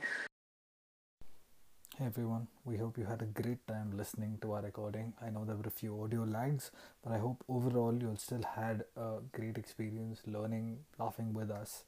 [1.97, 5.13] Hey everyone, we hope you had a great time listening to our recording.
[5.21, 6.71] I know there were a few audio lags,
[7.03, 11.83] but I hope overall you'll still had a great experience learning, laughing with us.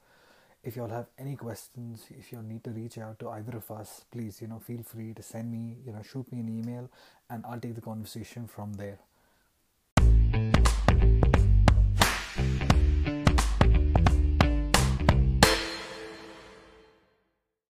[0.63, 4.05] If y'all have any questions, if you need to reach out to either of us,
[4.11, 6.89] please, you know, feel free to send me, you know, shoot me an email
[7.30, 8.99] and I'll take the conversation from there.